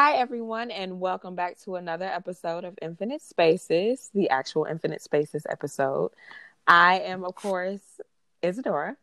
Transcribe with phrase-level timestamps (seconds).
[0.00, 5.44] Hi, everyone, and welcome back to another episode of Infinite Spaces, the actual Infinite Spaces
[5.50, 6.12] episode.
[6.68, 7.80] I am, of course,
[8.40, 8.96] Isadora,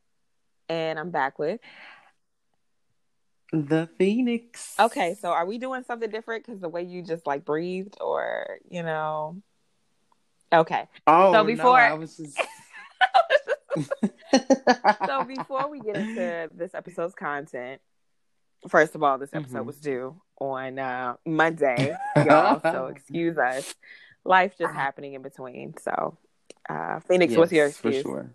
[0.70, 1.60] and I'm back with.
[3.52, 4.74] The Phoenix.
[4.80, 8.60] Okay, so are we doing something different because the way you just like breathed, or
[8.70, 9.42] you know?
[10.54, 10.88] Okay.
[11.06, 12.40] Oh, So before- no, I was just.
[15.06, 17.82] so before we get into this episode's content,
[18.70, 19.66] first of all, this episode Mhm.
[19.66, 22.62] was due on uh, Monday, y'all.
[22.72, 23.74] so excuse us.
[24.24, 25.76] Life just happening in between.
[25.82, 26.18] So,
[26.70, 28.04] uh, Phoenix, what's your Yes, for excuse?
[28.04, 28.32] sure.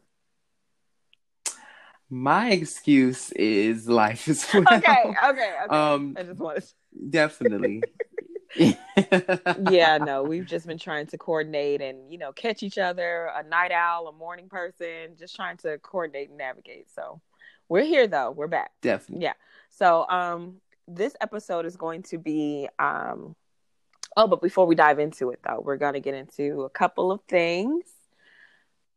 [2.08, 4.64] My excuse is life is well.
[4.72, 5.76] Okay, okay, okay.
[5.76, 6.64] Um, I just wanted.
[7.08, 7.84] definitely.
[9.62, 13.30] yeah, no, we've just been trying to coordinate and you know catch each other.
[13.36, 16.90] A night owl, a morning person, just trying to coordinate and navigate.
[16.92, 17.20] So,
[17.70, 18.32] we're here though.
[18.32, 18.72] We're back.
[18.82, 19.24] Definitely.
[19.24, 19.34] Yeah.
[19.70, 20.56] So um
[20.96, 23.34] this episode is going to be um
[24.16, 27.20] oh but before we dive into it though, we're gonna get into a couple of
[27.28, 27.84] things.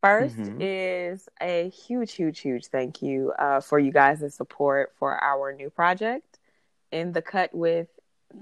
[0.01, 0.57] 1st Mhm.
[0.59, 5.69] is a huge, huge, huge thank you uh, for you guys' support for our new
[5.69, 6.39] project
[6.91, 7.87] in the cut with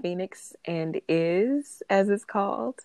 [0.02, 2.80] Phoenix and is as it's called.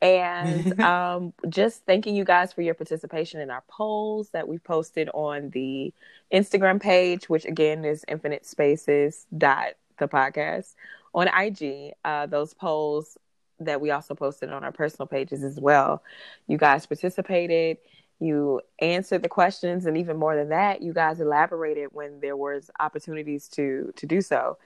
[0.00, 5.08] And um, just thanking you guys for your participation in our polls that we posted
[5.14, 5.92] on the
[6.32, 10.74] Instagram page, which again is infinite spaces dot the podcast
[11.14, 11.94] on IG.
[12.04, 13.16] Uh, those polls
[13.60, 16.02] that we also posted on our personal pages as well.
[16.46, 17.78] You guys participated,
[18.20, 22.70] you answered the questions, and even more than that, you guys elaborated when there was
[22.80, 24.58] opportunities to to do so.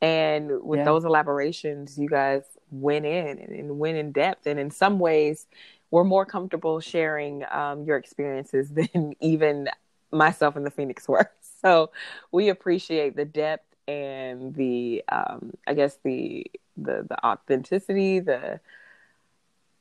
[0.00, 0.84] And with Yeah.
[0.84, 5.46] those elaborations, you guys went in and, and went in depth, and in some ways,
[5.90, 9.68] we're more comfortable sharing um, your experiences than even
[10.12, 11.30] myself and the Phoenix were.
[11.62, 11.90] So
[12.30, 18.60] we appreciate the depth and the, um, I guess the the the authenticity, the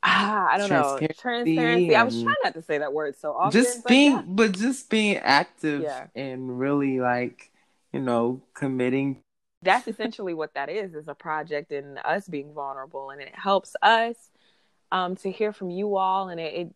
[0.03, 1.95] ah, I don't know, Transparency transparency.
[1.95, 3.51] I was trying not to say that word so often.
[3.59, 4.23] just but being, yeah.
[4.27, 6.07] but just being active Yeah.
[6.15, 7.51] and really like,
[7.91, 9.21] you know, committing.
[9.63, 13.75] that's essentially what that is is a project and us being vulnerable and it helps
[13.81, 14.15] us
[14.91, 16.67] um, to hear from you all and it, it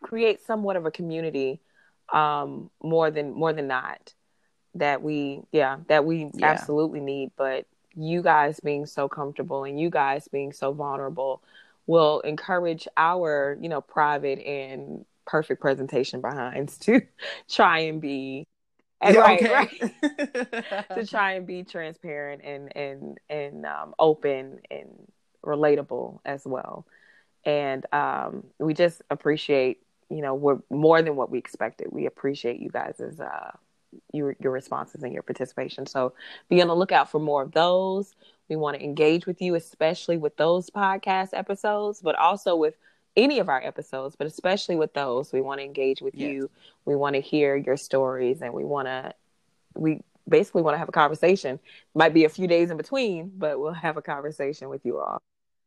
[0.00, 1.60] creates somewhat of a community
[2.12, 4.14] um, more than more than not
[4.78, 6.42] that we yeah that we Yeah.
[6.42, 11.42] absolutely need but you guys being so comfortable and you guys being so vulnerable
[11.86, 17.00] will encourage our you know private and perfect presentation behinds to
[17.50, 18.46] try and be
[19.04, 19.48] Yeah, right, okay.
[19.48, 19.70] right
[20.94, 24.88] to try and be transparent and and and um, open and
[25.44, 26.86] relatable as well.
[27.44, 31.88] And um, we just appreciate, you know, we're more than what we expected.
[31.92, 33.52] We appreciate you guys' as uh,
[34.12, 35.86] your your responses and your participation.
[35.86, 36.12] So
[36.48, 38.14] be on the lookout for more of those.
[38.48, 42.76] We want to engage with you, especially with those podcast episodes, but also with
[43.16, 45.32] any of our episodes, but especially with those.
[45.32, 46.30] We want to engage with Yes.
[46.30, 46.50] you.
[46.84, 49.14] We want to hear your stories, and we want to
[49.74, 51.58] we basically want to have a conversation.
[51.94, 55.18] Might be a few days in between, but we'll have a conversation with you all.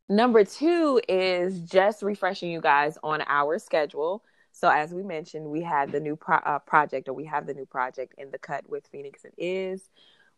[0.09, 4.23] Number two is just refreshing you guys on our schedule.
[4.59, 7.53] So, as we mentioned, we had the new pro- uh, project, or we have the
[7.53, 9.89] new project in the cut with Phoenix and Is.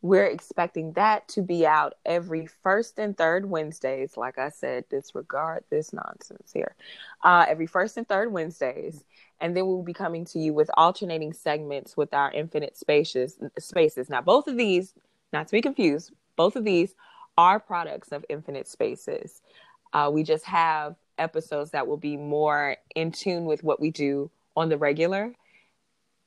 [0.04, 4.18] We're expecting that to be out every first and third Wednesdays.
[4.18, 6.76] Like I said, disregard this nonsense here.
[7.24, 9.04] Uh, every first and third Wednesdays
[9.42, 14.10] and then we'll be coming to you with alternating segments with our infinite spaces spaces
[14.10, 14.94] now both of these
[15.34, 16.96] not to be confused both of these
[17.38, 19.42] are products of infinite spaces
[19.94, 24.32] uh, we just have episodes that will be more in tune with what we do
[24.58, 25.34] on the regular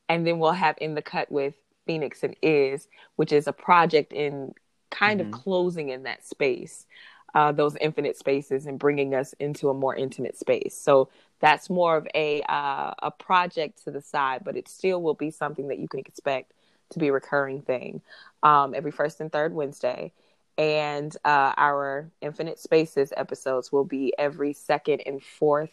[0.09, 1.55] and then we'll have in the cut with
[1.87, 4.55] phoenix and is which is a project in
[4.91, 5.27] kind Mhm.
[5.27, 6.87] of closing in that space
[7.35, 11.97] uh, those infinite spaces and bringing us into a more intimate space so that's more
[11.97, 15.79] of a uh, a project to the side, but it still will be something that
[15.79, 16.53] you can expect
[16.91, 18.01] to be a recurring thing
[18.43, 20.13] um, every first and third Wednesday.
[20.57, 25.71] And uh, our Infinite Spaces episodes will be every second and fourth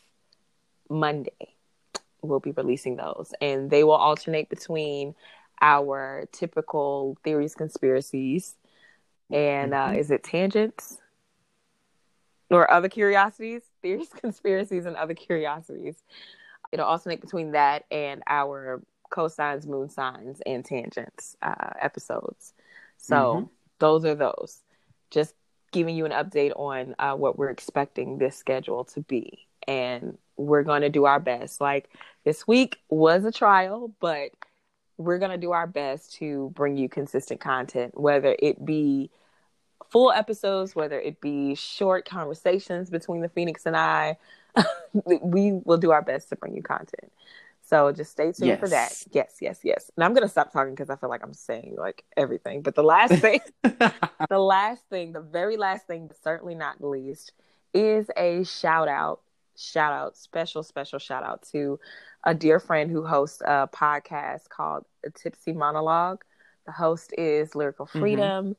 [0.89, 1.56] Monday.
[2.22, 5.16] We'll be releasing those, and they will alternate between
[5.62, 8.56] our typical theories, conspiracies,
[9.31, 9.98] and uh, Mhm.
[9.98, 10.98] is it tangents?
[12.50, 16.04] or other curiosities, theories, conspiracies, and other curiosities.
[16.72, 18.81] It'll alternate between that and our
[19.12, 22.54] cosines, moon signs, and tangents uh, episodes.
[22.98, 23.50] So Mhm.
[23.80, 24.61] those are those.
[25.12, 25.36] Just
[25.72, 29.48] giving you an update on uh, what we're expecting this schedule to be.
[29.68, 31.62] And we're going to do our best.
[31.62, 31.90] Like
[32.25, 34.31] this week was a trial, but
[34.98, 39.10] we're going to do our best to bring you consistent content, whether it be
[39.90, 44.18] full episodes, whether it be short conversations between the Phoenix and I,
[44.94, 47.12] we will do our best to bring you content.
[47.71, 48.59] So just stay tuned yes.
[48.59, 49.03] for that.
[49.13, 49.89] Yes, yes, yes.
[49.95, 52.63] And I'm gonna stop talking because I feel like I'm saying like everything.
[52.63, 56.88] But the last thing, the last thing, the very last thing, but certainly not the
[56.88, 57.31] least,
[57.73, 59.21] is a shout out,
[59.56, 61.79] shout out, special, special shout out to
[62.25, 66.25] a dear friend who hosts a podcast called A Tipsy Monologue.
[66.65, 68.00] The host is Lyrical mm-hmm.
[68.01, 68.45] Freedom.
[68.47, 68.51] Mm-hmm.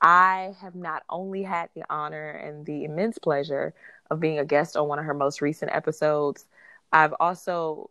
[0.00, 3.74] I have not only had the honor and the immense pleasure
[4.10, 6.46] of being a guest on one of her most recent episodes,
[6.94, 7.90] I've also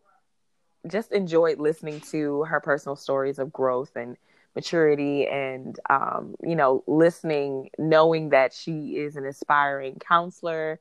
[0.88, 4.18] just enjoyed listening to her personal stories of growth and
[4.56, 10.80] maturity and um, you know listening knowing that she is an aspiring counselor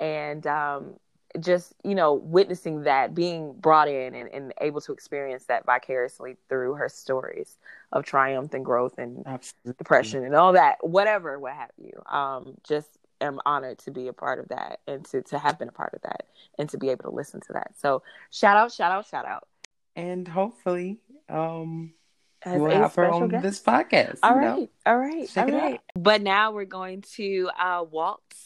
[0.00, 0.94] and um,
[1.40, 6.36] just you know witnessing that being brought in and, and, able to experience that vicariously
[6.48, 7.58] through her stories
[7.92, 9.74] of triumph and growth and Absolutely.
[9.78, 14.12] depression and all that whatever what have you um, just am honored to be a
[14.12, 16.26] part of that and to, to have been a part of that
[16.58, 17.72] and to be able to listen to that.
[17.78, 19.46] So shout out, shout out, shout out.
[19.94, 20.98] And hopefully,
[21.28, 21.94] um,
[22.42, 23.42] As we'll have her on guest.
[23.42, 24.18] this podcast.
[24.22, 24.68] All right, know?
[24.84, 25.80] all right, Check all right.
[25.94, 28.36] But now we're going to uh, waltz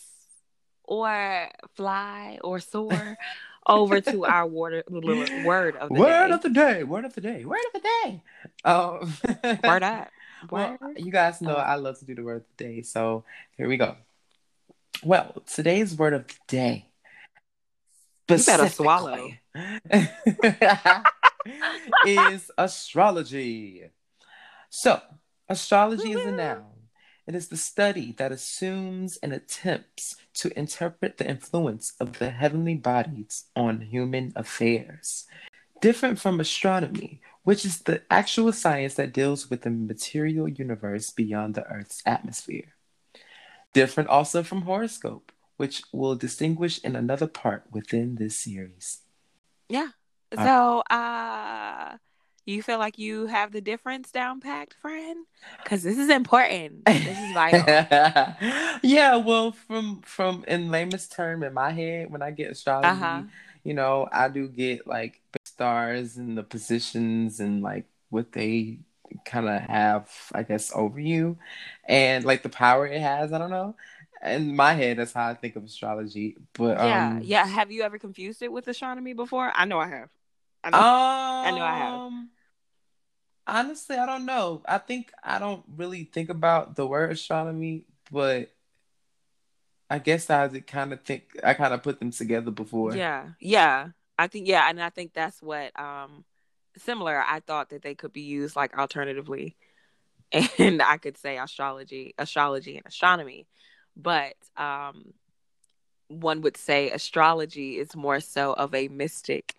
[0.84, 3.16] or fly or soar
[3.66, 5.98] over to our word, word of the day.
[5.98, 6.34] word day.
[6.34, 6.84] of the day.
[6.84, 7.44] Word of the day.
[7.44, 8.22] Word of the day.
[8.64, 10.08] Um, word up.
[10.50, 13.24] Well, you guys know I love to do the word of the day, so
[13.58, 13.94] here we go.
[15.02, 16.86] Well, today's word of the day.
[18.28, 19.30] You better swallow.
[22.06, 23.84] is astrology.
[24.68, 25.00] So,
[25.48, 26.66] astrology is a noun.
[27.26, 32.74] It is the study that assumes and attempts to interpret the influence of the heavenly
[32.74, 35.26] bodies on human affairs.
[35.80, 41.54] Different from astronomy, which is the actual science that deals with the material universe beyond
[41.54, 42.74] the Earth's atmosphere.
[43.72, 49.00] Different also from horoscope, which we'll distinguish in another part within this series.
[49.68, 49.88] Yeah.
[50.34, 51.96] So, uh,
[52.46, 55.26] you feel like you have the difference down packed, friend?
[55.62, 56.84] Because this is important.
[56.84, 57.64] This is vital.
[58.82, 59.16] yeah.
[59.16, 63.22] Well, from from in lamest term in my head, when I get astrology, uh-huh.
[63.62, 68.78] you know, I do get like stars and the positions and like what they
[69.24, 71.38] kind of have, I guess, over you
[71.86, 73.32] and like the power it has.
[73.32, 73.76] I don't know.
[74.24, 76.36] In my head, that's how I think of astrology.
[76.52, 77.46] But yeah, um, yeah.
[77.46, 79.50] Have you ever confused it with astronomy before?
[79.54, 80.10] I know I have.
[80.62, 81.94] I know, um, I know I have.
[81.94, 82.30] Um,
[83.46, 84.62] honestly, I don't know.
[84.66, 88.50] I think I don't really think about the word astronomy, but
[89.88, 92.94] I guess I kind of think I kind of put them together before.
[92.94, 93.88] Yeah, yeah.
[94.18, 96.24] I think yeah, and I think that's what um
[96.78, 99.56] similar, I thought that they could be used like alternatively.
[100.58, 103.48] And I could say astrology, astrology and astronomy.
[103.96, 105.12] But um,
[106.06, 109.56] one would say astrology is more so of a mystic,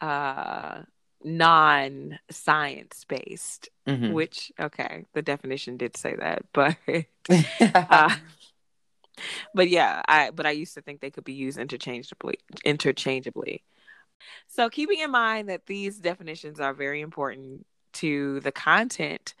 [0.00, 0.82] uh,
[1.22, 4.12] non science based, mm-hmm.
[4.12, 6.44] which, okay, the definition did say that.
[6.52, 6.76] But.
[7.74, 8.14] uh,
[9.54, 13.62] but yeah, I but I used to think they could be used interchangeably interchangeably.
[14.46, 19.34] So, keeping in mind that these definitions are very important to the content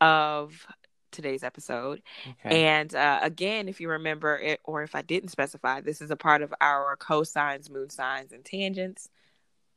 [0.00, 0.66] of
[1.12, 2.02] today's episode.
[2.44, 2.66] Okay.
[2.66, 6.16] And uh, again, if you remember it, or if I didn't specify, this is a
[6.16, 9.08] part of our cosines, moon signs, and tangents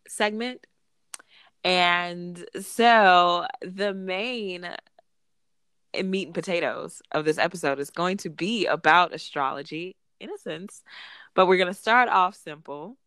[0.08, 0.68] segment.
[1.64, 4.68] And so the main
[6.04, 10.84] meat and potatoes of this episode is going to be about astrology in a sense,
[11.34, 12.98] but we're going to start off simple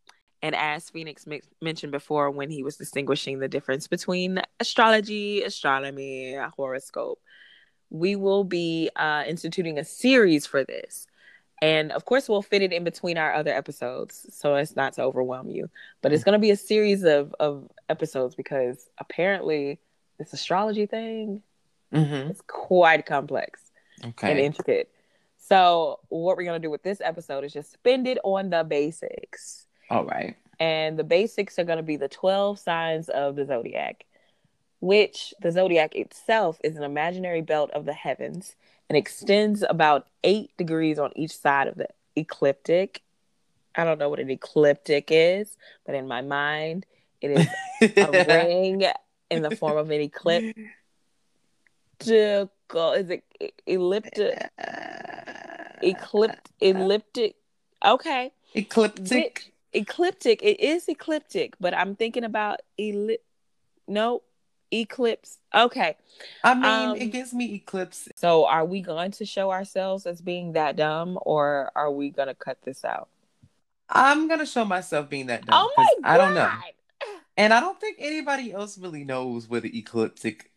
[0.43, 6.37] and as Phoenix m- mentioned before, when he was distinguishing the difference between astrology, astronomy,
[6.57, 7.21] horoscope,
[7.91, 11.07] we will be uh, instituting a series for this.
[11.61, 15.03] And of course, we'll fit it in between our other episodes so as not to
[15.03, 15.71] overwhelm you.
[16.01, 19.79] But it's going to be a series of, of episodes because apparently
[20.19, 21.41] this astrology thing
[21.95, 22.33] mm-hmm.
[22.33, 23.61] is quite complex
[24.05, 24.33] okay.
[24.33, 24.91] and intricate.
[25.39, 28.65] So, what we're going to do with this episode is just spend it on the
[28.65, 30.35] basics all right.
[30.59, 34.07] And the basics are going to be the 12 signs of the zodiac,
[34.81, 38.57] which the zodiac itself is an imaginary belt of the heavens
[38.89, 43.03] and extends about eight degrees on each side of the ecliptic.
[43.75, 46.87] I don't know what an ecliptic is, but in my mind,
[47.21, 47.47] it is
[47.97, 48.85] a ring
[49.31, 50.57] in the form of an ecliptic.
[52.01, 53.23] Is it
[53.67, 54.51] elliptic?
[54.59, 54.69] Uh,
[55.83, 56.41] ecliptic?
[56.61, 57.37] Elliptic?
[57.85, 58.33] Okay.
[58.55, 60.43] Ecliptic ecliptic.
[60.43, 63.23] It is ecliptic, but I'm thinking about elip.
[63.89, 64.23] No,
[64.73, 65.39] Eclipse.
[65.55, 65.97] Okay.
[66.43, 68.09] I mean, Um, it gives me eclipse.
[68.17, 72.29] So are we going to show ourselves as being that dumb or are we going
[72.29, 73.09] to cut this out?
[73.95, 75.67] I'm gonna show myself being that dumb.
[75.67, 76.11] Oh my god.
[76.11, 76.51] I don't know,
[77.37, 80.51] and I don't think anybody else really knows what the ecliptic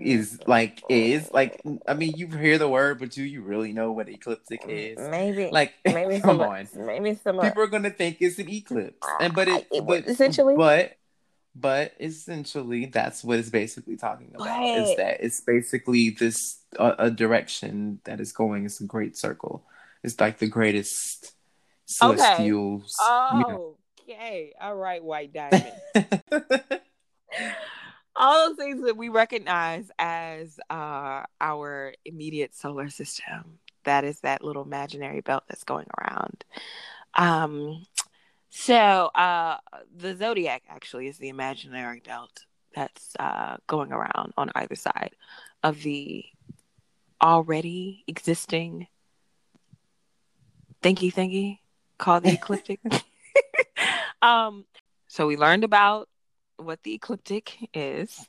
[0.00, 0.82] is oh, like.
[0.88, 4.62] Is like, I mean, you hear the word, but do you really know what ecliptic
[4.68, 4.98] is?
[4.98, 6.68] Maybe Like, maybe come some, on.
[6.74, 9.80] Maybe some uh, People are gonna think it's an eclipse, ah, and but it, I-
[9.80, 10.96] but essentially- but
[11.54, 14.62] but essentially that's what it's basically talking about.
[14.64, 18.64] Is that it's basically this a, a direction that is going.
[18.64, 19.64] It's a great circle.
[20.04, 21.32] It's like the greatest
[22.02, 22.16] Okay.
[22.18, 22.94] celestials.
[23.00, 23.46] you know.
[23.48, 23.76] Oh,
[24.08, 24.52] okay.
[24.60, 25.72] All right, White Diamond.
[28.18, 33.60] All those things that we recognize as uh, our immediate solar system.
[33.84, 36.44] That is that little imaginary belt that's going around.
[37.14, 37.86] Um,
[38.50, 38.74] so
[39.14, 39.58] uh,
[39.96, 42.44] the zodiac actually is the imaginary belt
[42.74, 45.14] that's uh, going around on either side
[45.62, 46.24] of the
[47.22, 48.88] already existing
[50.82, 51.58] thingy thingy
[51.98, 52.80] called the ecliptic.
[54.22, 54.64] um,
[55.06, 56.08] so we learned about
[56.58, 58.28] what the ecliptic is,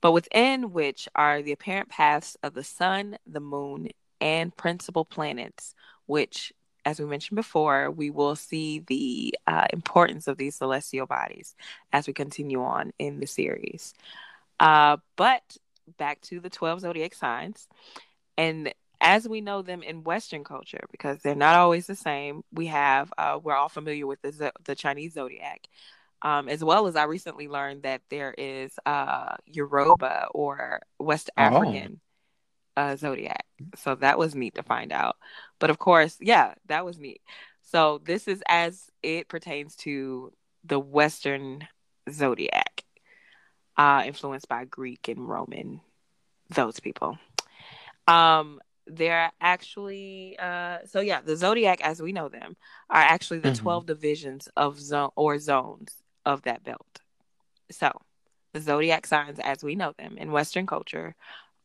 [0.00, 3.88] but within which are the apparent paths of the sun, the moon,
[4.20, 5.74] and principal planets,
[6.06, 6.52] which,
[6.84, 11.54] as we mentioned before, we will see the uh, importance of these celestial bodies
[11.92, 13.94] as we continue on in the series.
[14.60, 15.56] Uh, but
[15.98, 17.68] back to the 12 zodiac signs.
[18.36, 22.68] And as we know them in Western culture, because they're not always the same, we
[22.68, 25.66] have, uh, we're all familiar with the, the Chinese zodiac.
[26.22, 31.42] Um, as well as I recently learned that there is uh, Yoruba or West Oh.
[31.42, 32.00] African
[32.76, 33.44] uh, zodiac.
[33.76, 35.16] So that was neat to find out.
[35.58, 37.20] But of course, yeah, that was neat.
[37.62, 40.32] So this is as it pertains to
[40.64, 41.66] the Western
[42.10, 42.84] zodiac,
[43.76, 45.80] uh, influenced by Greek and Roman,
[46.50, 47.18] those people.
[48.06, 52.56] Um, they're actually uh so yeah the zodiac as we know them
[52.90, 53.54] are actually the Mhm.
[53.62, 57.00] 12 divisions of zone or zones of that belt.
[57.70, 57.90] So
[58.52, 61.14] the zodiac signs as we know them in western culture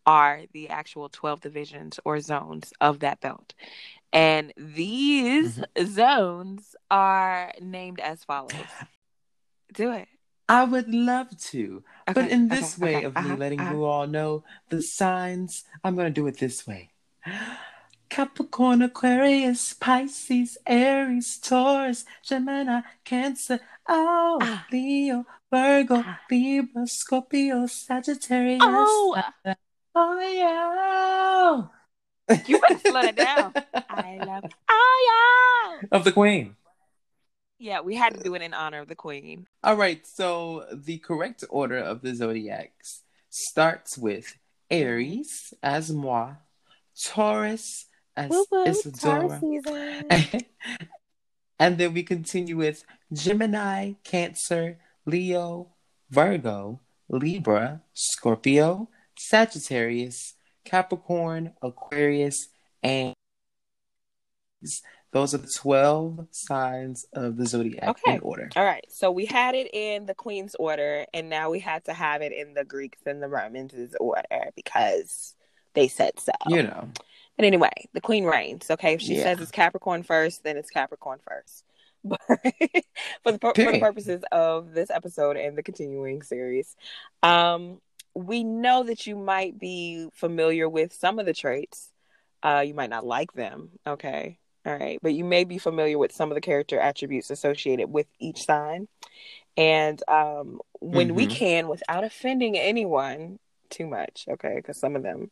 [0.06, 3.54] are the actual 12 divisions or zones of that belt.
[4.14, 8.54] And these zones are named as follows.
[9.74, 10.08] Do it.
[10.50, 13.74] I would love to, but in this okay, way okay, of me uh-huh, letting uh-huh.
[13.74, 16.92] you all know the signs, I'm going to do it this way.
[18.10, 24.66] Capricorn, Aquarius, Pisces, Aries, Taurus, Gemini, Cancer, oh, Ah.
[24.72, 26.20] Leo, Virgo, Ah.
[26.30, 28.62] Libra, Scorpio, Sagittarius.
[28.64, 29.22] Oh.
[29.96, 31.68] oh yeah.
[32.46, 33.54] You better slow it down.
[33.90, 36.58] i love oh yeah of the Queen.
[37.58, 40.98] yeah we had to do it in honor of the queen All right, so the
[40.98, 44.38] correct order of the zodiacs starts with
[44.70, 46.34] Aries as moi,
[47.02, 47.86] Taurus
[48.18, 48.32] as
[48.66, 49.42] Isadora,
[51.60, 52.84] and then we continue with
[53.14, 55.68] Gemini, Cancer, Leo,
[56.10, 60.34] Virgo, Libra, Scorpio, Sagittarius,
[60.66, 62.50] Capricorn, Aquarius,
[62.82, 63.14] and
[65.12, 68.16] those are the 12 signs of the zodiac Okay.
[68.16, 68.50] in order.
[68.56, 71.94] All right, so we had it in the Queen's order, and now we had to
[71.94, 75.36] have it in the Greeks and the Romans' order because
[75.74, 76.34] they said so.
[76.48, 76.90] You know.
[77.38, 78.70] But anyway, the Queen reigns.
[78.70, 79.24] Okay, if she Yeah.
[79.24, 81.64] says it's Capricorn first, then it's Capricorn first.
[82.04, 82.22] But
[83.24, 86.76] for the for the purposes of this episode and the continuing series,
[87.22, 87.82] um,
[88.14, 91.92] we know that you might be familiar with some of the traits.
[92.44, 93.72] Uh, you might not like them.
[93.86, 97.92] Okay, all right, but you may be familiar with some of the character attributes associated
[97.92, 98.88] with each sign.
[99.58, 101.32] And um, when we Mhm.
[101.32, 103.40] can, without offending anyone
[103.70, 105.32] too much, okay, because some of them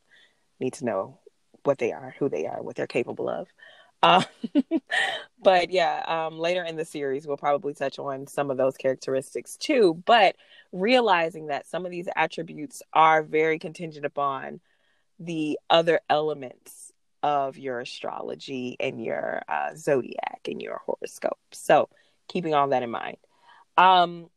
[0.59, 1.19] need to know
[1.65, 3.47] what they are, who they are, what they're capable of.
[4.03, 4.23] Uh,
[5.41, 9.57] but yeah, um, later in the series, we'll probably touch on some of those characteristics
[9.57, 10.01] too.
[10.05, 10.35] But
[10.71, 14.59] realizing that some of these attributes are very contingent upon
[15.19, 16.91] the other elements
[17.23, 21.39] of your astrology and your uh, zodiac and your horoscope.
[21.51, 21.89] So
[22.27, 23.17] keeping all that in mind.
[23.77, 24.29] Um,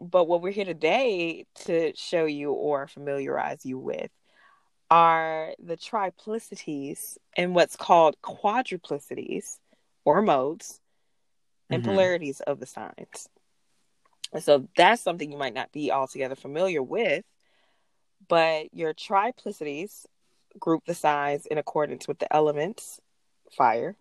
[0.00, 4.10] but what we're here today to show you or familiarize you with
[4.90, 9.58] are the triplicities and what's called quadruplicities
[10.04, 10.80] or modes
[11.70, 11.86] and Mhm.
[11.86, 13.28] polarities of the signs.
[14.32, 17.24] And so that's something you might not be altogether familiar with,
[18.28, 20.06] but your triplicities
[20.58, 23.00] group the signs in accordance with the elements
[23.50, 23.96] fire,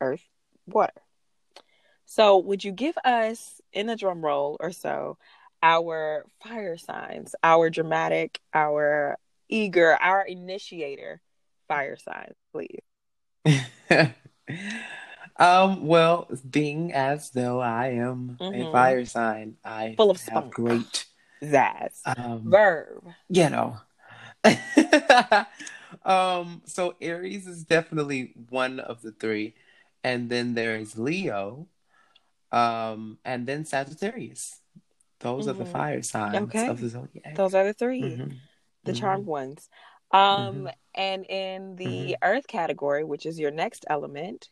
[0.00, 0.24] earth,
[0.66, 1.02] water.
[2.06, 5.18] So, would you give us in a drum roll or so
[5.62, 11.20] our fire signs, our dramatic, our eager, our initiator
[11.68, 12.82] fire signs, please.
[15.36, 18.68] um, well, being as though I am mm-hmm.
[18.68, 20.54] a fire sign, I full of have spunk.
[20.54, 21.06] great
[21.42, 22.00] zazz.
[22.04, 23.04] Um, Verb.
[23.28, 23.76] You know.
[26.04, 29.54] um, so Aries is definitely one of the three.
[30.02, 31.66] And then there's Leo.
[32.52, 34.60] Um, and then Sagittarius.
[35.20, 35.50] Those mm-hmm.
[35.50, 35.72] are the mm-hmm.
[35.72, 36.68] fire signs okay.
[36.68, 37.34] of the zodiac.
[37.34, 38.36] Those are the 3 mm-hmm.
[38.84, 39.00] The mm-hmm.
[39.00, 39.68] charmed ones.
[40.10, 40.66] Um, mm-hmm.
[40.94, 42.12] and in the mm-hmm.
[42.22, 44.48] earth category, which is your next element,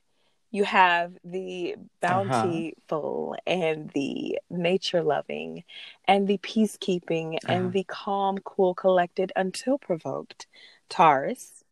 [0.51, 1.85] you have the uh-huh.
[2.01, 3.53] bountiful uh-huh.
[3.53, 5.65] and the nature loving
[6.07, 7.53] and the peacekeeping uh-huh.
[7.53, 10.47] and the calm, cool, collected until provoked.
[10.89, 11.65] Taurus.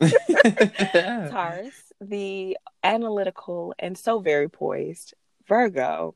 [0.00, 5.14] Taurus, the analytical and so very poised
[5.46, 6.14] Virgo,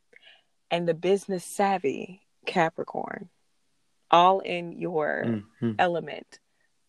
[0.70, 3.28] and the business savvy Capricorn,
[4.10, 5.72] all in your mm-hmm.
[5.78, 6.38] element,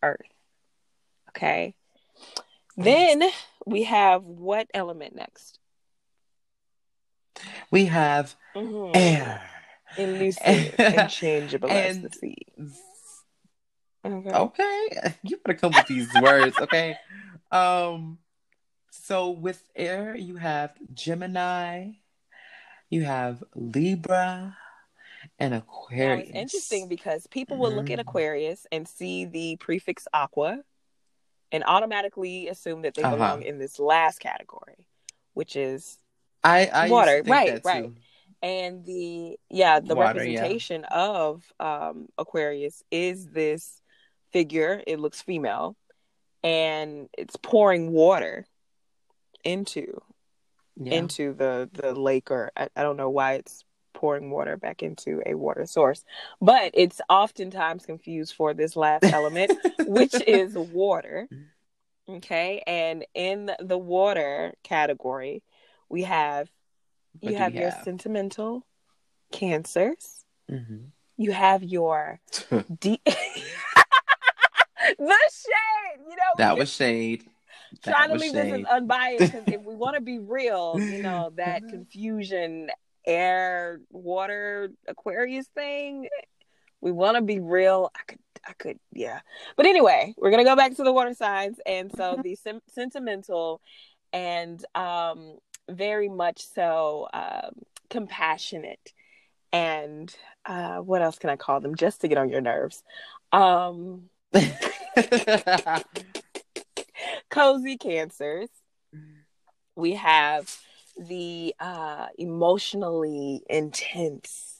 [0.02, 0.20] Earth.
[1.30, 1.74] Okay.
[2.76, 3.22] Then
[3.66, 5.58] we have what element next?
[7.70, 8.92] We have mm-hmm.
[8.94, 9.42] air.
[9.96, 12.36] Elusive and changeable as the sea.
[14.04, 14.30] Okay.
[14.30, 15.14] okay.
[15.22, 16.96] You better come with these words, okay?
[17.50, 18.18] Um
[18.90, 21.92] so with air you have Gemini,
[22.88, 24.56] you have Libra,
[25.40, 25.98] and Aquarius.
[25.98, 27.78] Now, it's interesting because people will mm-hmm.
[27.78, 28.08] look at mm-hmm.
[28.08, 30.60] Aquarius and see the prefix aqua
[31.50, 33.16] and automatically assume that they uh-huh.
[33.16, 34.86] belong in this last category,
[35.32, 35.98] which is
[36.44, 37.22] I, I water.
[37.26, 37.90] right, right.
[38.42, 40.96] And the yeah, the water, representation yeah.
[40.96, 43.82] of um, Aquarius is this
[44.32, 44.82] figure.
[44.86, 45.76] It looks female,
[46.42, 48.46] and it's pouring water
[49.44, 50.00] into
[50.76, 50.94] yeah.
[50.94, 53.62] into the the lake, or I, I don't know why it's
[54.00, 56.02] pouring water back into a water source.
[56.40, 61.28] But it's oftentimes confused for this last element, which is water.
[62.08, 62.62] Okay.
[62.66, 65.42] And in the water category,
[65.90, 66.48] we have
[67.20, 67.84] what you have your have?
[67.84, 68.66] sentimental
[69.32, 70.24] cancers.
[70.50, 70.78] Mm-hmm.
[71.18, 72.20] You have your
[72.80, 73.14] de- the
[74.96, 76.00] shade.
[76.08, 77.24] You know that was shade.
[77.84, 78.52] That trying to leave shade.
[78.52, 82.70] this as unbiased because if we want to be real, you know that confusion
[83.10, 86.08] air, water, Aquarius thing.
[86.80, 87.90] We want to be real.
[87.94, 89.20] I could, I could, yeah.
[89.56, 93.60] But anyway, we're gonna go back to the water signs, and so the sim- sentimental
[94.12, 97.52] and um, very much so um,
[97.90, 98.92] compassionate,
[99.52, 100.14] and
[100.46, 101.74] uh, what else can I call them?
[101.74, 102.82] Just to get on your nerves.
[103.32, 104.08] Um,
[107.30, 108.48] cozy cancers.
[109.76, 110.54] We have
[111.00, 114.58] the uh, emotionally intense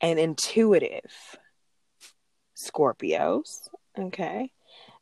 [0.00, 1.36] and intuitive
[2.56, 3.68] Scorpios.
[3.98, 4.52] Okay.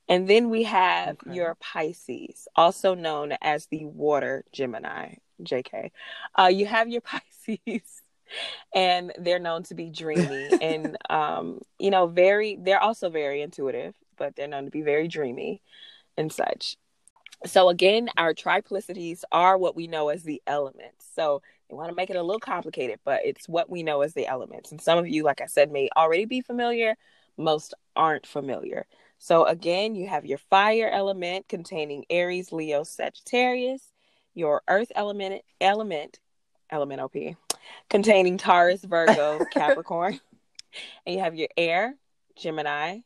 [0.08, 1.34] And then we have okay.
[1.34, 5.90] your Pisces, also known as the water Gemini, JK.
[6.38, 7.00] Uh, you have your
[7.46, 8.02] Pisces,
[8.74, 13.94] and they're known to be dreamy and, um, you know, very, they're also very intuitive,
[14.16, 15.62] but they're known to be very dreamy
[16.16, 16.76] and such.
[17.46, 21.06] So again, our triplicities are what we know as the elements.
[21.14, 24.14] So they want to make it a little complicated, but it's what we know as
[24.14, 24.70] the elements.
[24.70, 26.96] And some of you, like I said, may already be familiar.
[27.36, 28.86] Most aren't familiar.
[29.18, 33.92] So again, you have your fire element containing Aries, Leo, Sagittarius,
[34.34, 36.18] your earth element element
[36.70, 37.14] element OP
[37.88, 40.20] containing Taurus, Virgo, Capricorn.
[41.06, 41.94] and you have your air,
[42.36, 42.98] Gemini,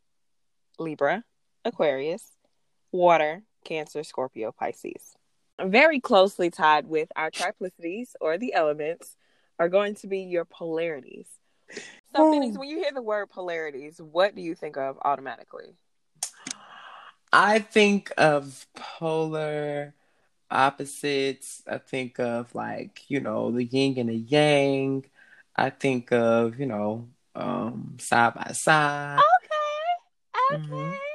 [0.78, 1.22] Libra,
[1.64, 2.24] Aquarius,
[2.92, 5.14] water, Cancer, Scorpio, Pisces.
[5.60, 9.16] Very closely tied with our triplicities or the elements
[9.58, 11.26] are going to be your polarities.
[12.14, 15.74] So, Phoenix, when you hear the word polarities, what do you think of automatically?
[17.30, 19.94] I think of polar
[20.50, 21.62] opposites.
[21.68, 25.04] I think of like, you know, the yin and the yang.
[25.54, 29.18] I think of, you know, um, side by side.
[29.18, 30.54] Okay.
[30.54, 30.62] Okay.
[30.62, 31.07] Mm-hmm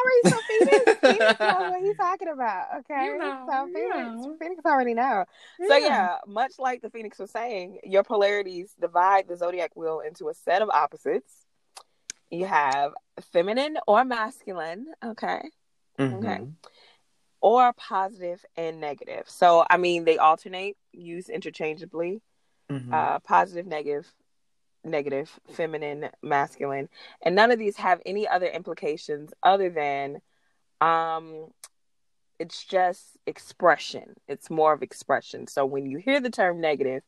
[0.00, 1.00] already so Phoenix.
[1.00, 2.66] Phoenix knows what he's talking about.
[2.80, 3.06] Okay.
[3.06, 4.36] You know, so Phoenix, know.
[4.40, 5.24] Phoenix already know.
[5.58, 5.68] Yeah.
[5.68, 10.28] So yeah, much like the Phoenix was saying, your polarities divide the zodiac wheel into
[10.28, 11.32] a set of opposites.
[12.30, 12.92] You have
[13.32, 14.86] feminine or masculine.
[15.04, 15.42] Okay.
[15.98, 16.26] Mm-hmm.
[16.26, 16.40] Okay.
[17.40, 19.24] Or positive and negative.
[19.26, 22.22] So I mean they alternate, used interchangeably.
[22.70, 22.94] Mm-hmm.
[22.94, 24.06] Uh, positive, negative,
[24.84, 26.88] negative, feminine, masculine,
[27.22, 30.20] and none of these have any other implications other than
[30.80, 31.46] um
[32.38, 34.14] it's just expression.
[34.26, 35.46] It's more of expression.
[35.46, 37.02] So when you hear the term negative,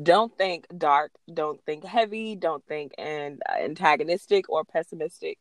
[0.00, 5.38] Don't think dark, don't think heavy, don't think and uh, antagonistic or pessimistic.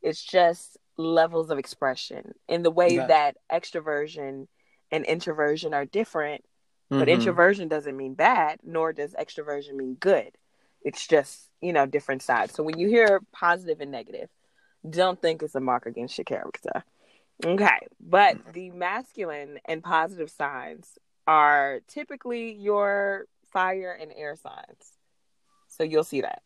[0.00, 3.06] It's just levels of expression in the way Yeah.
[3.08, 4.46] that extroversion
[4.92, 6.44] and introversion are different
[6.88, 7.14] but Mhm.
[7.14, 10.38] introversion doesn't mean bad, nor does extroversion mean good.
[10.86, 12.54] It's just, you know, different sides.
[12.54, 14.28] So when you hear positive and negative,
[14.88, 16.84] don't think it's a mark against your character.
[17.44, 17.80] Okay.
[18.00, 18.52] But mm-hmm.
[18.52, 20.96] the masculine and positive signs
[21.26, 24.92] are typically your fire and air signs.
[25.66, 26.42] So you'll see that.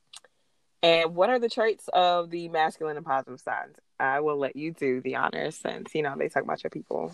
[0.83, 3.77] And what are the traits of the masculine and positive signs?
[3.99, 7.13] I will let you do the honors since, you know, they talk about your people.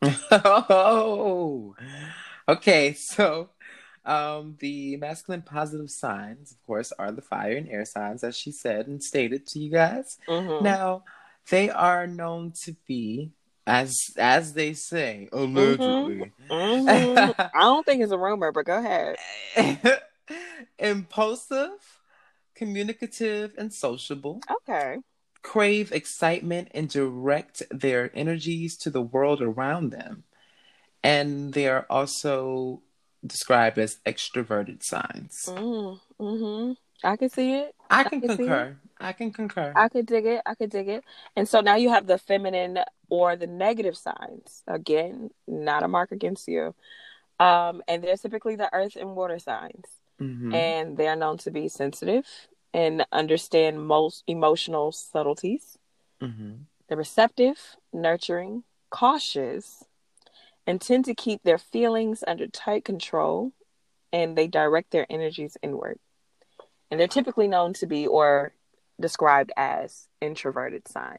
[0.30, 1.76] oh,
[2.48, 2.94] okay.
[2.94, 3.50] So,
[4.06, 8.52] um, the masculine positive signs, of course, are the fire and air signs, as she
[8.52, 10.16] said and stated to you guys.
[10.28, 10.62] Mhm.
[10.62, 11.04] Now,
[11.50, 13.32] they are known to be,
[13.66, 17.34] as as they say, allegedly, Mhm.
[17.54, 19.16] I don't think it's a rumor, but go ahead.
[20.78, 22.00] impulsive,
[22.54, 24.40] communicative, and sociable.
[24.50, 24.98] Okay.
[25.42, 30.24] crave excitement and direct their energies to the world around them.
[31.04, 32.82] And they are also
[33.26, 35.44] described as extroverted signs.
[35.46, 36.72] Mm, hmm
[37.04, 37.74] I can see it.
[37.90, 38.76] I can can concur.
[38.98, 39.72] I can concur.
[39.76, 40.42] I could dig it.
[40.46, 41.04] I could dig it.
[41.36, 42.78] And so now you have the feminine
[43.10, 44.62] or the negative signs.
[44.66, 46.74] Again, not a mark against you.
[47.38, 49.84] Um, and they're typically the earth and water signs.
[50.18, 50.54] Mhm.
[50.54, 52.26] And they are known to be sensitive
[52.72, 55.78] and understand most emotional subtleties.
[56.20, 56.64] Mhm.
[56.88, 59.84] They're receptive, nurturing, cautious,
[60.66, 63.52] and tend to keep their feelings under tight control
[64.12, 65.98] and they direct their energies inward.
[66.90, 68.52] And they're typically known to be or
[69.00, 71.18] described as introverted signs.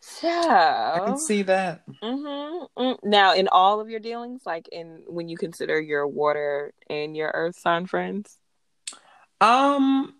[0.00, 1.82] So, I can see that.
[2.02, 2.68] Mhm.
[2.78, 2.98] Mm.
[3.02, 7.30] now in all of your dealings, like in when you consider your water and your
[7.34, 8.38] earth sign friends,
[9.40, 10.16] Um,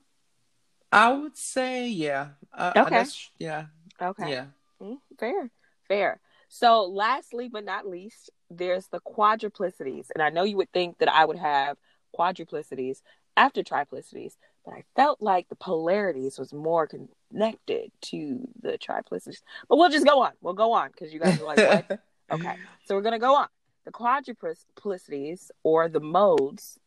[0.92, 2.30] I would say, yeah.
[2.52, 3.04] Uh, Okay.
[3.38, 3.66] yeah.
[4.00, 4.46] okay, Yeah.
[4.80, 5.50] Mm, fair,
[5.88, 6.20] fair.
[6.48, 11.12] So, lastly but not least, there's the quadruplicities, and I know you would think that
[11.12, 11.76] I would have
[12.18, 13.02] quadruplicities
[13.36, 14.32] after triplicities,
[14.64, 19.42] but I felt like the polarities was more connected to the triplicities.
[19.68, 20.32] But we'll just go on.
[20.40, 22.00] We'll go on because you guys are like, what?
[22.30, 23.48] Okay, so we're gonna go on.
[23.86, 26.78] The quadruplicities or the modes,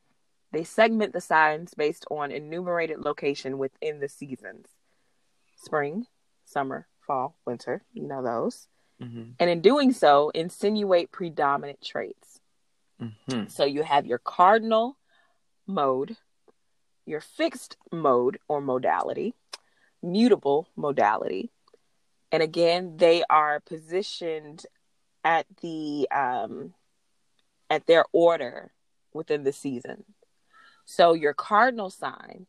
[0.52, 4.68] they segment the signs based on enumerated location within the seasons:
[5.56, 6.06] spring,
[6.46, 7.82] summer, fall, winter.
[7.92, 8.68] You know those,
[9.02, 9.36] Mhm.
[9.40, 12.40] and in doing so, insinuate predominant traits.
[13.00, 13.50] Mhm.
[13.50, 14.98] So you have your cardinal
[15.66, 16.18] mode,
[17.06, 19.34] your fixed mode or modality,
[20.02, 21.52] mutable modality.
[22.32, 24.66] And again, they are positioned
[25.24, 26.74] at the um
[27.70, 28.74] at their order
[29.14, 30.04] within the season.
[30.86, 32.48] So your cardinal sign,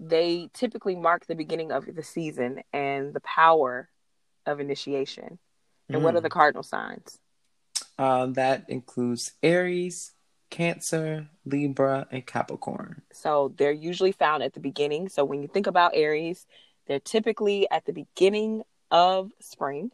[0.00, 3.90] they typically mark the beginning of the season and the power
[4.44, 5.38] of initiation.
[5.88, 7.18] And what are the cardinal signs?
[7.98, 10.12] Um, that includes Aries,
[10.50, 13.02] Cancer, Libra, and Capricorn.
[13.12, 15.08] So they're usually found at the beginning.
[15.08, 16.46] So when you think about Aries,
[16.86, 19.90] they're typically at the beginning of spring,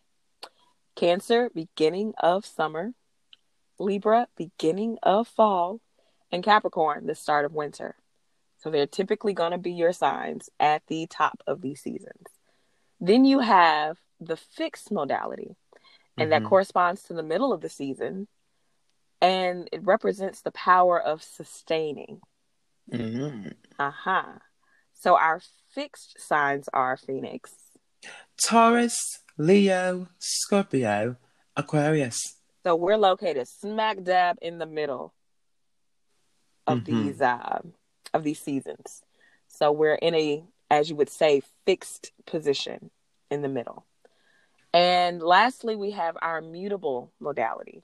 [0.96, 2.92] Cancer, beginning of summer,
[3.78, 5.80] Libra, beginning of fall,
[6.30, 7.96] and Capricorn, the start of winter.
[8.58, 12.26] So they're typically going to be your signs at the top of these seasons.
[13.00, 15.56] Then you have the fixed modality,
[16.16, 16.48] and that Mhm.
[16.48, 18.28] corresponds to the middle of the season,
[19.20, 22.20] and it represents the power of sustaining.
[22.90, 23.54] Mhm.
[23.78, 24.38] Uh-huh.
[24.94, 27.54] So our fixed signs are Phoenix.
[28.42, 31.16] Taurus, Leo, Scorpio,
[31.56, 32.36] Aquarius.
[32.62, 35.14] So we're located smack dab in the middle
[36.66, 36.84] of Mhm.
[36.84, 37.60] these uh,
[38.12, 39.02] of these seasons.
[39.48, 42.90] So we're in a, as you would say, fixed position
[43.30, 43.86] in the middle.
[44.72, 47.82] And lastly, we have our mutable modality,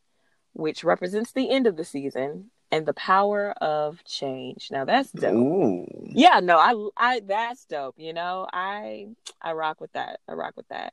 [0.52, 4.68] which represents the end of the season and the power of change.
[4.70, 5.34] Now that's dope.
[5.34, 5.86] Ooh.
[6.08, 7.94] Yeah, no, I, I, that's dope.
[7.98, 9.08] You know, I,
[9.40, 10.20] I rock with that.
[10.28, 10.92] I rock with that.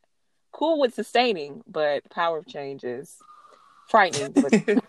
[0.51, 3.17] Cool with sustaining, but power of change is
[3.87, 4.53] frightening, but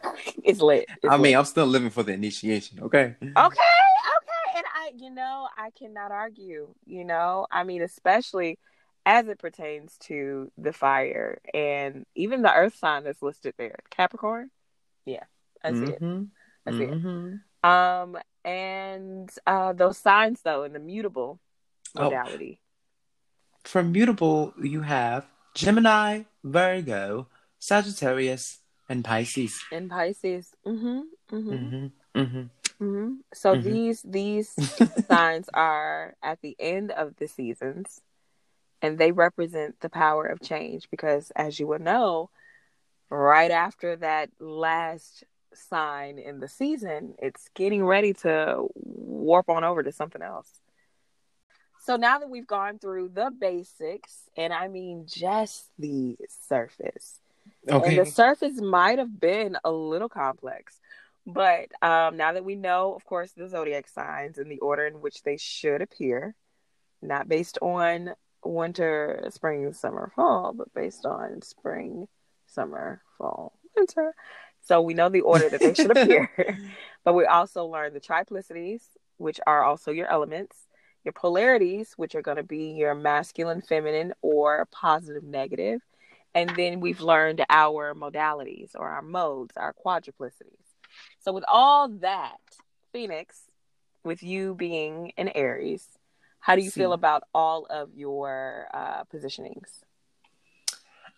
[0.44, 0.86] it's lit.
[1.02, 1.36] It's I mean, lit.
[1.36, 2.80] I'm still living for the initiation.
[2.80, 3.14] Okay.
[3.22, 6.68] okay, okay, and I, you know, I cannot argue.
[6.86, 8.58] You know, I mean, especially
[9.06, 14.50] as it pertains to the fire and even the earth sign that's listed there, Capricorn.
[15.04, 15.24] Yeah,
[15.62, 16.00] I see it.
[16.00, 16.28] Mhm.
[16.66, 16.90] I see it.
[17.02, 17.40] Mhm.
[17.62, 21.38] Um, and uh, those signs though in the mutable
[21.96, 22.04] Oh.
[22.04, 22.60] modality.
[23.64, 29.62] For mutable, you have Gemini, Virgo, Sagittarius, And Pisces.
[29.72, 30.54] And Pisces.
[30.66, 31.00] Mm-hmm.
[31.32, 31.52] Mm-hmm.
[31.54, 31.86] Mm-hmm.
[32.20, 32.84] Mm-hmm.
[32.84, 33.12] Mm-hmm.
[33.32, 33.62] So Mhm.
[33.62, 34.48] these these
[35.08, 38.02] signs are at the end of the seasons,
[38.82, 40.88] and they represent the power of change.
[40.90, 42.30] Because as you will know,
[43.10, 49.82] right after that last sign in the season, it's getting ready to warp on over
[49.82, 50.48] to something else.
[51.80, 57.20] So now that we've gone through the basics, and I mean just the surface,
[57.68, 57.90] Okay.
[57.90, 60.80] and the surface might have been a little complex.
[61.26, 65.00] But um, now that we know, of course, the zodiac signs and the order in
[65.00, 66.34] which they should appear,
[67.00, 72.08] not based on winter, spring, summer, fall, but based on spring,
[72.46, 74.14] summer, fall, winter.
[74.62, 76.58] So we know the order that they should appear.
[77.04, 78.82] but we also learned the triplicities,
[79.18, 80.56] which are also your elements,
[81.04, 85.80] your polarities, which are going to be your masculine, feminine, or positive, negative.
[86.34, 90.64] And then we've learned our modalities or our modes, our quadruplicities.
[91.20, 92.40] So, with all that,
[92.92, 93.42] Phoenix,
[94.02, 95.86] with you being an Aries,
[96.44, 99.80] how do you feel about all of your uh, positionings?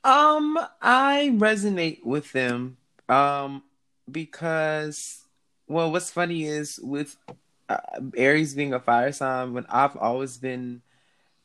[0.04, 2.76] Um, I resonate with them.
[3.08, 3.64] Um,
[4.08, 5.24] because
[5.66, 7.16] well, what's funny is with
[7.68, 7.78] uh,
[8.16, 10.82] Aries being a fire sign, when I've always been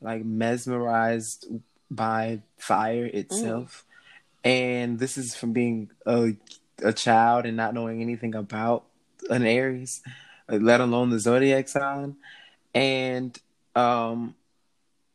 [0.00, 1.48] like mesmerized
[1.90, 3.84] by fire itself,
[4.44, 6.34] and this is from being a
[6.84, 8.84] a child and not knowing anything about
[9.28, 10.02] an Aries,
[10.48, 12.14] let alone the zodiac sign,
[12.76, 13.36] and
[13.74, 14.34] um,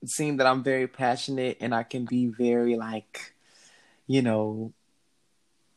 [0.05, 3.33] seeing that I'm very passionate and I can be very like,
[4.07, 4.73] you know,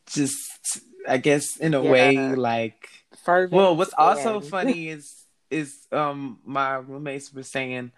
[0.07, 1.91] just I guess in a Yeah.
[1.91, 2.89] way like
[3.25, 3.53] Fervent.
[3.53, 7.91] well, what's also and- funny is is um my roommates were saying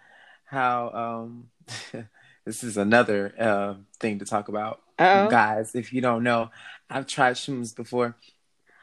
[0.45, 1.49] how um
[2.45, 4.81] this is another uh thing to talk about.
[4.99, 5.27] Uh-oh.
[5.29, 6.51] Guys, if you don't know,
[6.89, 8.15] I've tried shrooms before.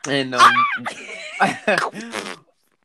[0.09, 0.55] And um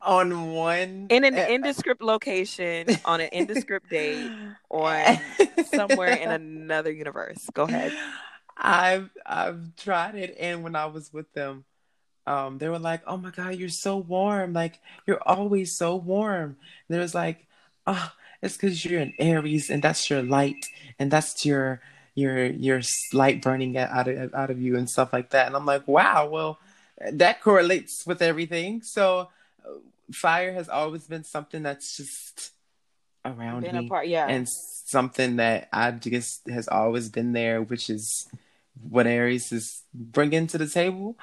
[0.06, 4.32] on one in an indescript location on an indescript date
[4.70, 5.18] on
[5.66, 7.50] somewhere in another universe.
[7.54, 7.94] Go ahead.
[8.58, 11.66] I've I've tried it, and when I was with them,
[12.28, 14.54] um, they were like, "Oh my god, you're so warm!
[14.54, 17.46] Like you're always so warm." And it was like,
[17.86, 20.66] "Oh, it's because you're an Aries, and that's your light,
[21.00, 21.82] and that's your
[22.16, 22.82] your your
[23.14, 26.30] light burning out of out of you, and stuff like that." And I'm like, "Wow,
[26.30, 26.60] well,
[27.12, 29.30] that correlates with everything." So,
[30.12, 32.52] fire has always been something that's just
[33.24, 34.28] around Been me part, yeah.
[34.28, 38.28] and something that I just has always been there, which is
[38.90, 41.18] what Aries is bringing to the table.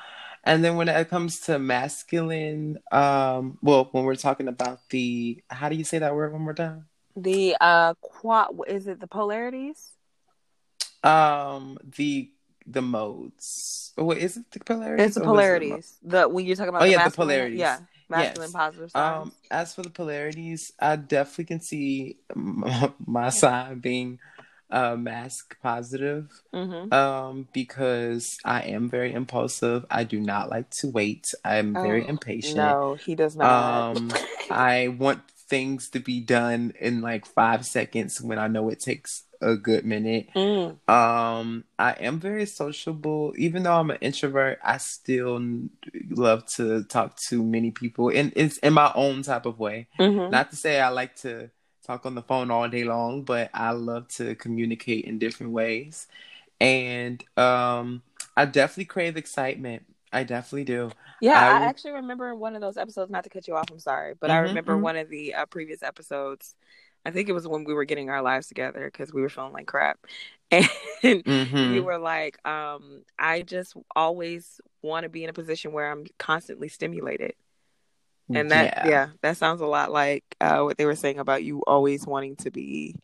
[0.44, 5.68] And then when it comes to masculine, um, well, when we're talking about the, how
[5.68, 6.86] do you say that word one more time?
[7.16, 9.90] the uh, quad is it the polarities?
[11.04, 12.30] Um, the
[12.66, 13.92] the modes.
[13.98, 15.06] Oh, wait, is it the polarities?
[15.06, 15.96] It's the was it polarities.
[16.02, 17.58] The when you're talking about Oh, the yeah, the polarities.
[17.58, 17.78] yeah,
[18.12, 18.54] masculine Yes.
[18.54, 19.28] positive signs.
[19.28, 24.18] Um, as for the polarities, I definitely can see my, my sign being
[24.70, 26.30] uh, mask positive.
[26.54, 26.92] mm-hmm.
[26.92, 29.86] Um, because I am very impulsive.
[29.90, 31.34] I do not like to wait.
[31.44, 32.56] I'm very Oh, impatient.
[32.56, 33.88] No, he does not.
[33.96, 34.10] Um,
[34.50, 39.24] I want things to be done in like five seconds when I know it takes
[39.42, 40.28] a good minute.
[40.34, 43.34] Mm, Um, I am very sociable.
[43.38, 45.40] Even though I'm an introvert, I still
[46.10, 49.88] love to talk to many people in it's in my own type of way.
[49.98, 50.28] mhm.
[50.30, 51.50] Not to say I like to
[51.86, 56.06] talk on the phone all day long, but I love to communicate in different ways.
[56.60, 58.02] And um,
[58.36, 59.84] I definitely crave excitement.
[60.12, 60.90] I definitely do.
[61.20, 63.10] Yeah, I I, actually remember one of those episodes.
[63.10, 64.82] Not to cut you off, I'm sorry, but I Mhm, remember mhm.
[64.82, 66.56] one of the uh, previous episodes.
[67.04, 69.52] I think it was when we were getting our lives together because we were feeling
[69.52, 69.98] like crap,
[70.50, 70.64] and
[71.02, 71.74] Mhm.
[71.74, 76.06] you were like, um, "I just always want to be in a position where I'm
[76.18, 77.34] constantly stimulated."
[78.34, 81.62] And that, yeah, that sounds a lot like uh, what they were saying about you
[81.66, 82.94] always wanting to be.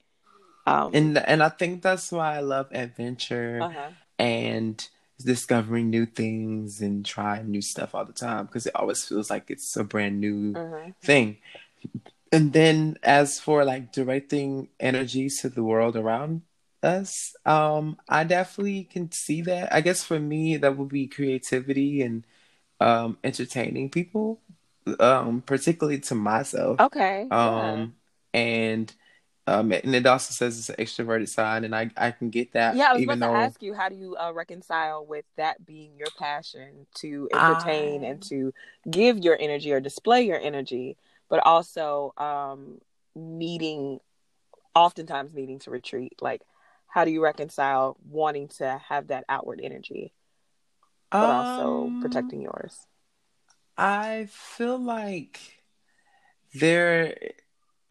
[0.66, 3.90] Um, And and I think that's why I love adventure uh-huh.
[4.18, 4.88] and
[5.24, 9.50] discovering new things and trying new stuff all the time because it always feels like
[9.50, 10.94] it's a brand new Mhm.
[11.02, 11.38] thing.
[12.32, 16.42] And then as for like directing energies to the world around
[16.82, 19.72] us, um, I definitely can see that.
[19.74, 22.26] I guess for me that would be creativity and
[22.80, 24.40] um entertaining people,
[25.00, 26.80] um, particularly to myself.
[26.80, 27.32] Okay.
[27.44, 27.84] yeah.
[27.84, 27.96] Um
[28.34, 28.94] and
[29.46, 32.74] um and it also says it's an extroverted sign and I I can get that
[32.74, 35.24] Yeah, I was even about though to ask you, how do you uh, reconcile with
[35.36, 38.52] that being your passion to entertain I- and to
[38.90, 40.96] give your energy or display your energy,
[41.28, 42.80] but also um,
[43.14, 44.00] needing,
[44.74, 46.14] oftentimes needing to retreat?
[46.20, 46.42] Like,
[46.86, 50.12] how do you reconcile wanting to have that outward energy?
[51.10, 52.86] but um, also protecting yours?
[53.76, 55.40] I feel like
[56.54, 57.16] there,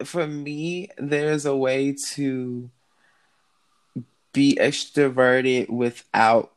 [0.04, 2.70] for me, there's a way to
[4.32, 6.52] be extroverted without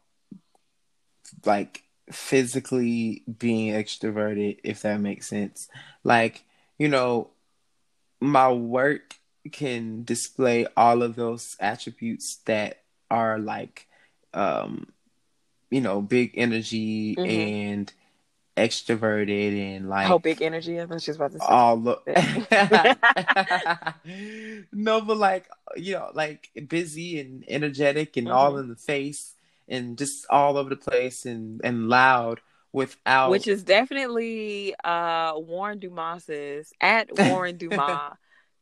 [1.46, 5.70] like physically being extroverted, if that makes sense.
[6.04, 6.44] Like,
[6.82, 7.30] you know,
[8.20, 9.14] my work
[9.52, 13.88] can display all of those attributes that are like
[14.34, 14.88] um
[15.70, 17.30] you know big energy mm-hmm.
[17.30, 17.94] and
[18.58, 21.98] extroverted and like oh big energy i was just about to say all the
[24.72, 28.36] no but like you know like busy and energetic and mm-hmm.
[28.36, 29.34] all in the face
[29.68, 32.42] and just all over the place and and loud
[32.74, 38.14] without which is definitely uh Warren Dumas's at Warren Dumas.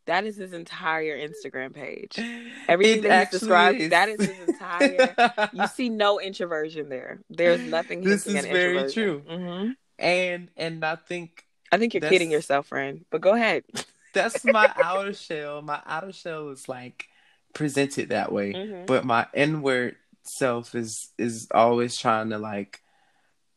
[0.05, 2.19] that is his entire Instagram page.
[2.67, 3.89] Everything it that he's described, is.
[3.91, 5.49] that is his entire.
[5.53, 7.19] you see no introversion there.
[7.29, 8.01] There's nothing.
[8.01, 9.21] This is very true.
[9.29, 9.71] Mm-hmm.
[9.99, 13.05] And and I think I think you're kidding yourself, friend.
[13.09, 13.63] But go ahead.
[14.13, 15.61] that's my outer shell.
[15.61, 17.07] My outer shell is like
[17.53, 18.85] presented that way, mm-hmm.
[18.85, 22.81] but my inward self is is always trying to like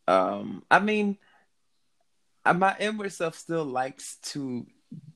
[0.09, 1.17] um i mean
[2.55, 4.67] my inward self still likes to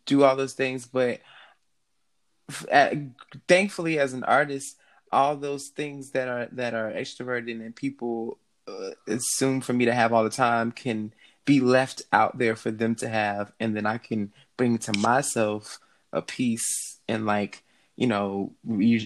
[0.05, 1.21] do all those things but
[2.71, 2.95] at,
[3.49, 4.77] thankfully as an artist
[5.13, 9.95] all those things that are that are extroverted and people uh, assume for me to
[9.95, 11.13] have all the time can
[11.45, 15.79] be left out there for them to have and then i can bring to myself
[16.13, 17.63] a piece and like
[17.97, 18.53] you know,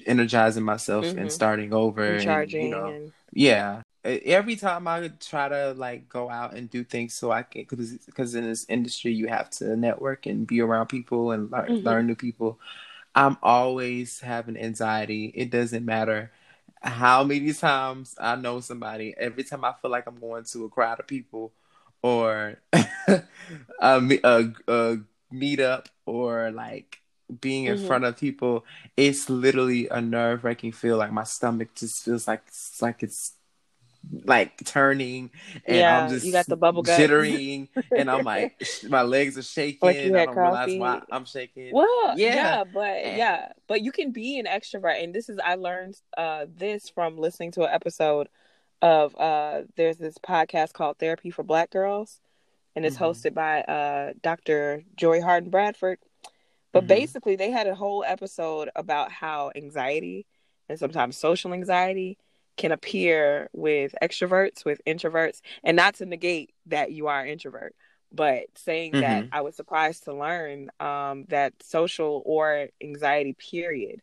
[0.06, 1.18] energizing myself mm-hmm.
[1.18, 3.12] and starting over, recharging, and, you know, and...
[3.32, 3.82] yeah.
[4.04, 7.92] Every time I try to like go out and do things, so I can because
[7.92, 11.86] because in this industry you have to network and be around people and learn, mm-hmm.
[11.86, 12.58] learn new people.
[13.14, 15.32] I'm always having anxiety.
[15.34, 16.30] It doesn't matter
[16.82, 19.14] how many times I know somebody.
[19.16, 21.52] Every time I feel like I'm going to a crowd of people
[22.02, 23.22] or a,
[23.80, 24.98] a, a
[25.32, 27.00] meetup or like
[27.40, 27.86] being in mm-hmm.
[27.86, 28.64] front of people,
[28.96, 30.96] it's literally a nerve wracking feel.
[30.96, 33.32] Like my stomach just feels like it's like it's
[34.24, 35.30] like turning
[35.66, 36.98] and yeah, I'm just you got the bubble gut.
[36.98, 39.78] jittering and I'm like my legs are shaking.
[39.82, 41.72] Like I don't realize why I'm shaking.
[41.72, 43.16] Well, yeah, yeah but and...
[43.16, 47.18] yeah, but you can be an extrovert, and this is I learned uh, this from
[47.18, 48.28] listening to an episode
[48.82, 52.20] of uh, there's this podcast called Therapy for Black Girls,
[52.74, 53.04] and it's mm-hmm.
[53.04, 54.82] hosted by uh, Dr.
[54.96, 55.98] Joy Harden Bradford,
[56.72, 56.88] but mm-hmm.
[56.88, 60.26] basically, they had a whole episode about how anxiety
[60.68, 62.16] and sometimes social anxiety
[62.56, 67.74] can appear with extroverts, with introverts, and not to negate that you are an introvert,
[68.12, 69.00] but saying mm-hmm.
[69.00, 74.00] that I was surprised to learn um, that social or anxiety period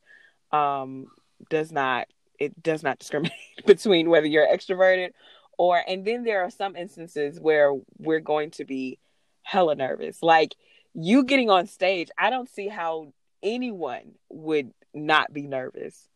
[0.52, 1.08] um,
[1.50, 2.08] does not
[2.40, 3.34] it does not discriminate
[3.66, 5.10] between whether you're extroverted
[5.58, 9.00] or and then there are some instances where we're going to be
[9.42, 10.54] hella nervous like
[11.00, 16.10] you getting on stage, I don't see how anyone would not be nervous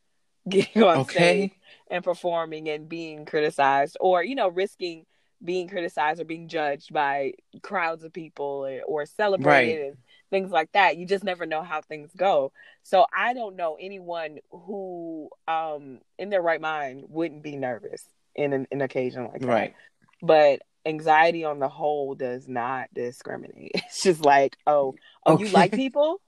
[0.47, 1.13] getting on okay.
[1.13, 1.51] stage
[1.89, 5.05] and performing and being criticized or, you know, risking
[5.43, 9.87] being criticized or being judged by crowds of people or, or celebrated right.
[9.87, 9.97] and
[10.29, 10.97] things like that.
[10.97, 12.51] You just never know how things go.
[12.83, 18.03] So I don't know anyone who um in their right mind wouldn't be nervous
[18.35, 19.47] in an, an occasion like that.
[19.47, 19.73] Right.
[20.21, 23.71] But anxiety on the whole does not discriminate.
[23.85, 25.45] It's just like, oh, oh, okay.
[25.45, 26.21] you like people,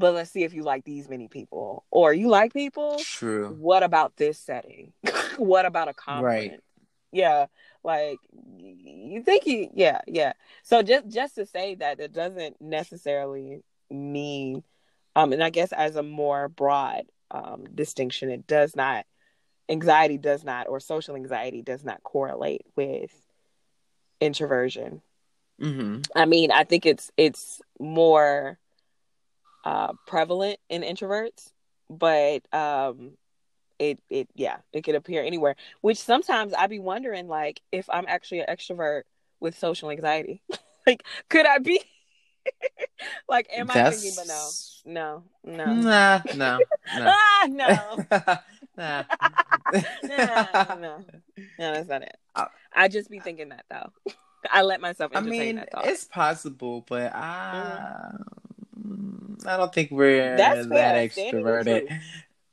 [0.00, 2.98] but let's see if you like these many people, or you like people.
[2.98, 3.56] True.
[3.60, 4.92] What about this setting?
[5.36, 6.50] what about a conference?
[6.52, 6.60] Right.
[7.12, 7.46] Yeah,
[7.84, 8.18] like
[8.58, 10.32] you think you, yeah, yeah.
[10.62, 14.62] So just just to say that it doesn't necessarily mean,
[15.14, 19.04] um, and I guess as a more broad um distinction, it does not.
[19.68, 23.12] Anxiety does not, or social anxiety does not correlate with
[24.20, 25.02] introversion.
[25.60, 26.00] Mm-hmm.
[26.16, 28.58] I mean, I think it's it's more
[29.64, 31.50] uh, prevalent in introverts,
[31.88, 33.12] but um,
[33.78, 35.56] it it yeah, it could appear anywhere.
[35.80, 39.02] Which sometimes I be wondering, like, if I'm actually an extrovert
[39.40, 40.42] with social anxiety,
[40.86, 41.80] like, could I be?
[43.28, 43.98] like, am That's...
[43.98, 44.12] I thinking?
[44.16, 46.58] But no, no, no, nah, no,
[46.96, 47.66] no, ah, no.
[48.76, 49.02] nah.
[50.02, 51.04] no, no,
[51.58, 52.16] no, that's not it.
[52.34, 54.12] Uh, I just be thinking that though.
[54.50, 55.12] I let myself.
[55.14, 58.12] I mean, it's possible, but I,
[58.78, 59.19] mm.
[59.46, 61.90] I don't think we're that's that extroverted.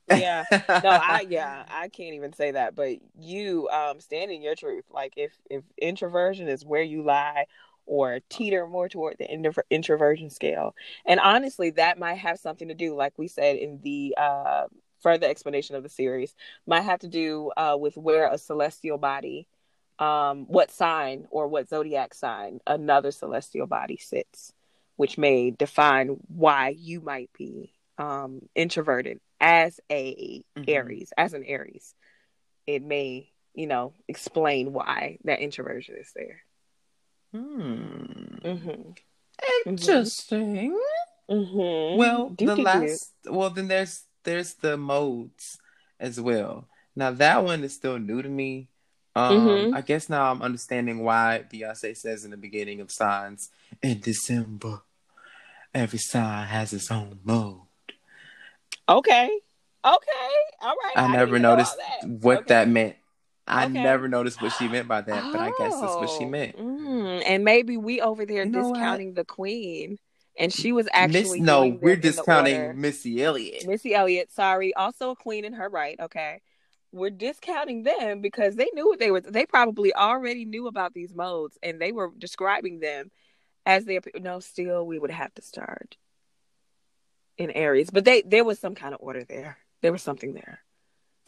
[0.10, 0.46] yeah,
[0.84, 2.76] no, I yeah, I can't even say that.
[2.76, 4.86] But you, um, stand in your truth.
[4.92, 7.46] Like if if introversion is where you lie,
[7.86, 10.76] or teeter more toward the intro- introversion scale,
[11.06, 14.66] and honestly, that might have something to do, like we said in the uh,
[15.02, 16.36] further explanation of the series,
[16.66, 19.48] might have to do uh, with where a celestial body
[20.00, 24.54] um, what sign or what zodiac sign another celestial body sits,
[24.98, 30.64] which may define why you might be um, introverted as a mm-hmm.
[30.68, 31.93] Aries, as an Aries.
[32.66, 36.41] It may, you know, explain why that introversion is there.
[37.34, 38.38] Hmm.
[38.43, 38.91] Mm-hmm.
[39.66, 40.80] Interesting.
[41.30, 41.98] Mm-hmm.
[41.98, 43.14] Well, do, the do, last.
[43.24, 43.34] Do.
[43.34, 45.58] Well, then there's there's the modes
[46.00, 46.68] as well.
[46.95, 48.70] Now that one is still new to me.
[49.16, 49.76] Um, mm-hmm.
[49.76, 53.50] I guess now I'm understanding why Beyonce says in the beginning of signs
[53.82, 54.82] in December,
[55.74, 57.61] every sign has its own mode.
[58.89, 59.30] Okay.
[59.86, 60.34] Okay.
[60.61, 60.93] All right.
[60.95, 62.09] I, I never noticed that.
[62.09, 62.45] what okay.
[62.49, 62.95] that meant.
[63.47, 63.74] I okay.
[63.74, 65.32] never noticed what she meant by that, oh.
[65.32, 66.30] but I guess that's what she oh.
[66.30, 66.57] meant.
[66.57, 67.24] Mm.
[67.26, 69.97] And maybe we over there you discounting the queen,
[70.38, 71.78] and she was actually Miss, no.
[71.82, 73.65] We're discounting Missy Elliott.
[73.65, 75.97] Missy Elliott, sorry, also a queen in her right.
[75.97, 76.41] Okay,
[76.91, 79.22] we're discounting them because they knew what they were.
[79.22, 83.11] They probably already knew about these modes, and they were describing them
[83.68, 83.99] as they.
[84.20, 85.97] No, still, we would have to start
[87.38, 89.57] in Aries, but they there was some kind of order there.
[89.82, 90.59] There was something there.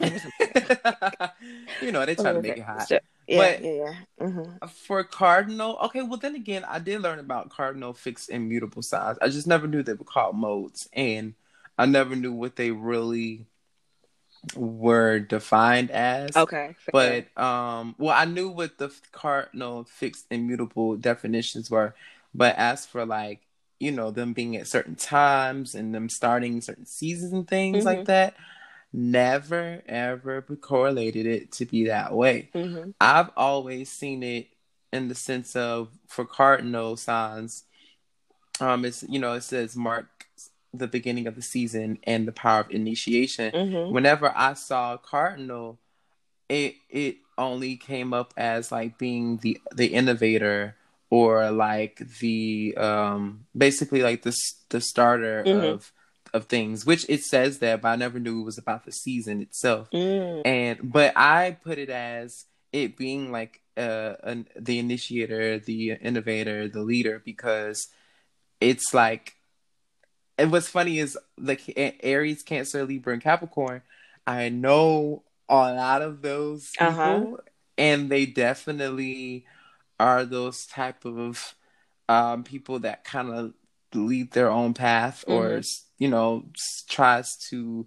[1.82, 2.88] you know, they try to make it hot.
[2.88, 3.00] Sure.
[3.28, 3.94] Yeah, but yeah, yeah.
[4.20, 4.66] Mm-hmm.
[4.66, 6.02] for cardinal, okay.
[6.02, 9.18] Well, then again, I did learn about cardinal fixed immutable signs.
[9.20, 11.34] I just never knew they were called modes, and
[11.78, 13.44] I never knew what they really
[14.56, 16.34] were defined as.
[16.34, 16.74] Okay.
[16.90, 21.94] But um, well, I knew what the cardinal fixed immutable definitions were,
[22.34, 23.40] but as for like
[23.78, 27.86] you know them being at certain times and them starting certain seasons and things mm-hmm.
[27.86, 28.34] like that
[28.92, 32.90] never ever correlated it to be that way mm-hmm.
[33.00, 34.48] i've always seen it
[34.92, 37.64] in the sense of for cardinal signs
[38.60, 40.26] um it's you know it says mark
[40.72, 43.92] the beginning of the season and the power of initiation mm-hmm.
[43.92, 45.78] whenever i saw cardinal
[46.48, 50.74] it it only came up as like being the the innovator
[51.10, 54.34] or like the um basically like the
[54.70, 55.66] the starter mm-hmm.
[55.66, 55.92] of
[56.32, 59.42] of things which it says that but i never knew it was about the season
[59.42, 60.40] itself mm.
[60.44, 66.68] and but i put it as it being like uh an, the initiator the innovator
[66.68, 67.88] the leader because
[68.60, 69.34] it's like
[70.38, 71.62] and what's funny is like
[72.02, 73.82] aries cancer libra and capricorn
[74.24, 77.18] i know a lot of those uh-huh.
[77.18, 77.42] people uh-huh.
[77.76, 79.44] and they definitely
[80.00, 81.54] are those type of
[82.08, 83.52] um, people that kind of
[83.94, 86.02] lead their own path or mm-hmm.
[86.02, 86.46] you know
[86.88, 87.86] tries to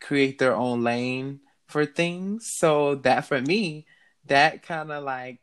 [0.00, 3.84] create their own lane for things so that for me
[4.26, 5.40] that kind of like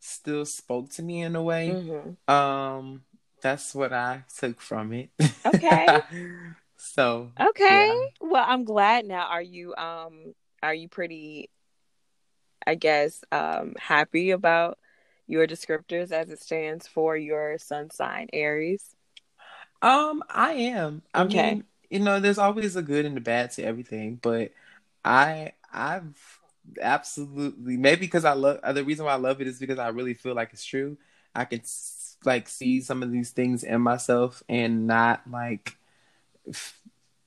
[0.00, 2.32] still spoke to me in a way mm-hmm.
[2.32, 3.02] um
[3.42, 5.10] that's what i took from it
[5.44, 6.00] okay
[6.76, 8.28] so okay yeah.
[8.28, 11.50] well i'm glad now are you um are you pretty
[12.66, 14.78] i guess um happy about
[15.26, 18.94] your descriptors as it stands for your sun sign Aries?
[19.82, 21.02] Um, I am.
[21.12, 21.24] I okay.
[21.24, 24.52] mean, you know, there's always a good and a bad to everything, but
[25.04, 26.40] I I've
[26.80, 30.14] absolutely maybe because I love the reason why I love it is because I really
[30.14, 30.96] feel like it's true.
[31.34, 31.60] I can
[32.24, 35.76] like see some of these things in myself and not like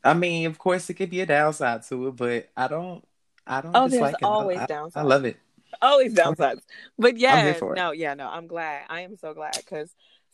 [0.04, 3.06] I mean, of course it could be a downside to it, but I don't
[3.46, 5.02] I don't Oh, there's always downside.
[5.02, 5.38] I love it
[5.82, 6.62] always downsides.
[6.98, 8.84] But yeah, no, yeah, no, I'm glad.
[8.90, 9.94] I am so glad because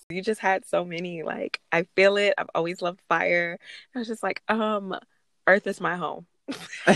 [0.09, 1.23] you just had so many.
[1.23, 2.33] Like, I feel it.
[2.37, 3.59] I've always loved fire.
[3.95, 4.95] I was just like, um,
[5.47, 6.25] Earth is my home.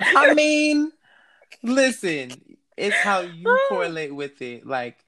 [0.00, 0.92] I mean,
[1.62, 2.32] listen,
[2.76, 4.66] it's how you correlate with it.
[4.66, 4.98] Like,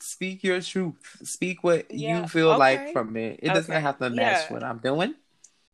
[0.00, 0.94] speak your truth.
[1.24, 2.58] Speak what yeah, you feel okay.
[2.58, 3.40] like from it.
[3.42, 4.52] It doesn't have to match yeah.
[4.52, 5.14] what I'm doing.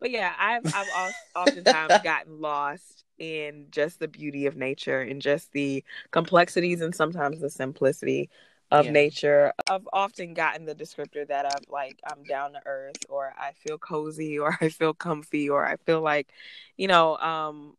[0.00, 5.52] But yeah, I've I've oftentimes gotten lost in just the beauty of nature and just
[5.52, 8.30] the complexities and sometimes the simplicity
[8.70, 8.92] of yeah.
[8.92, 9.52] nature.
[9.68, 13.78] I've often gotten the descriptor that I'm like I'm down to earth or I feel
[13.78, 16.28] cozy or I feel comfy or I feel like,
[16.76, 17.76] you know, um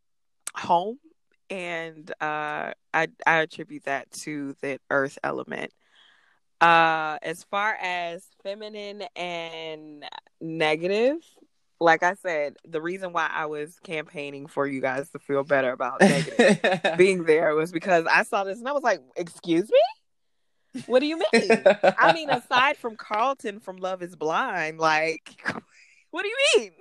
[0.55, 0.99] home
[1.49, 5.73] and uh I I attribute that to the earth element.
[6.61, 10.05] Uh as far as feminine and
[10.39, 11.17] negative,
[11.79, 15.71] like I said, the reason why I was campaigning for you guys to feel better
[15.71, 15.99] about
[16.97, 21.05] being there was because I saw this and I was like, "Excuse me, what do
[21.05, 21.63] you mean?"
[21.97, 25.35] I mean, aside from Carlton from Love Is Blind, like,
[26.11, 26.71] what do you mean?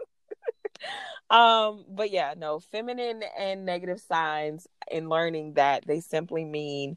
[1.31, 6.97] um, but yeah, no, feminine and negative signs in learning that they simply mean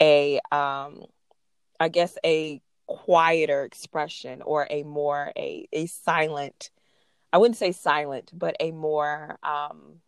[0.00, 1.04] a, um,
[1.78, 6.70] I guess a quieter expression or a more a a silent
[7.34, 10.00] I wouldn't say silent, but a more um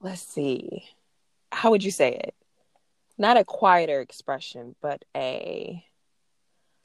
[0.00, 0.84] let's see.
[1.50, 2.34] How would you say it?
[3.18, 5.84] not a quieter expression, but a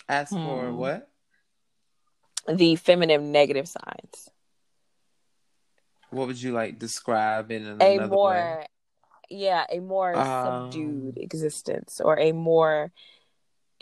[0.07, 0.75] As for Hmm.
[0.75, 1.09] what?
[2.47, 4.29] the feminine negative signs.
[6.09, 8.67] What would you like describe in A more way?
[9.29, 12.91] yeah, a more Um, subdued existence or a more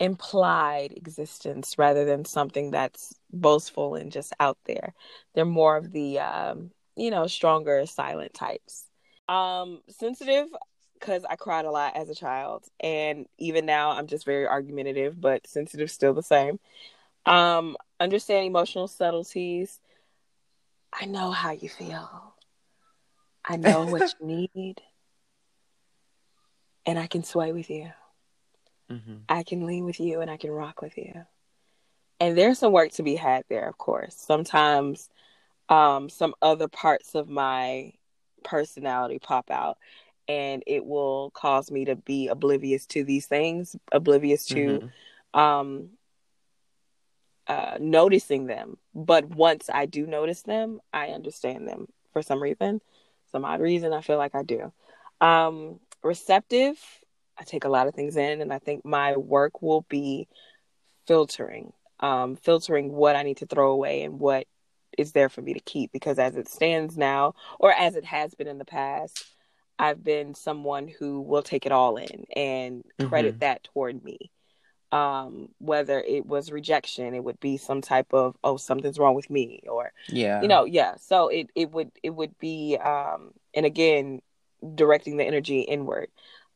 [0.00, 4.94] implied existence rather than something that's boastful and just out there.
[5.34, 8.86] They're more of the um, you know, stronger silent types.
[9.28, 10.48] Um sensitive
[11.00, 15.20] cuz I cried a lot as a child and even now I'm just very argumentative,
[15.20, 16.58] but sensitive still the same.
[17.26, 19.80] Um understand emotional subtleties.
[20.92, 22.34] I know how you feel.
[23.44, 24.80] I know what you need.
[26.86, 27.92] And I can sway with you.
[28.90, 29.20] Mhm.
[29.28, 31.26] I can lean with you and I can rock with you.
[32.20, 34.14] And there's some work to be had there, of course.
[34.16, 35.08] Sometimes
[35.68, 37.92] um, some other parts of my
[38.44, 39.78] personality pop out
[40.28, 44.90] and it will cause me to be oblivious to these things, oblivious to
[45.34, 45.38] Mhm.
[45.38, 45.90] um,
[47.46, 48.76] uh, noticing them.
[48.94, 52.80] But once I do notice them, I understand them for some reason.
[53.32, 54.72] Some odd reason, I feel like I do.
[55.20, 56.78] Um, receptive,
[57.38, 60.26] I take a lot of things in, and I think my work will be
[61.06, 64.46] filtering, um, filtering what I need to throw away and what
[64.96, 65.92] is there for me to keep.
[65.92, 69.24] Because as it stands now, or as it has been in the past,
[69.78, 73.40] I've been someone who will take it all in and credit Mhm.
[73.40, 74.18] that toward me
[74.90, 79.28] um whether it was rejection it would be some type of oh something's wrong with
[79.28, 80.40] me or Yeah.
[80.40, 84.22] you know yeah so it it would it would be um and again
[84.74, 86.08] directing the energy inward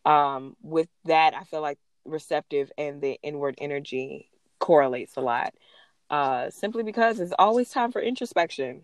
[0.05, 4.29] um with that i feel like receptive and the inward energy
[4.59, 5.55] correlates a lot.
[6.11, 8.83] Uh simply because it's always time for introspection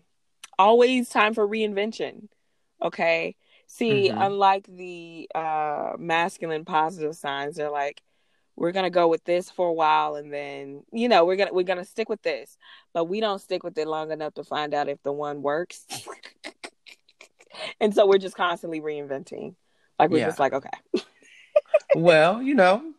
[0.57, 2.27] always time for reinvention
[2.81, 3.35] okay?
[3.67, 4.25] See Mhm.
[4.25, 8.01] unlike the uh masculine positive signs they're like
[8.55, 11.63] we're gonna go with this for a while and then you know we're gonna we're
[11.63, 12.57] gonna stick with this.
[12.93, 15.85] But we don't stick with it long enough to find out if the one works.
[17.81, 19.55] And so we're just constantly reinventing
[19.99, 20.27] like we're Yeah.
[20.27, 20.69] just like okay.
[21.95, 22.93] Well, you know,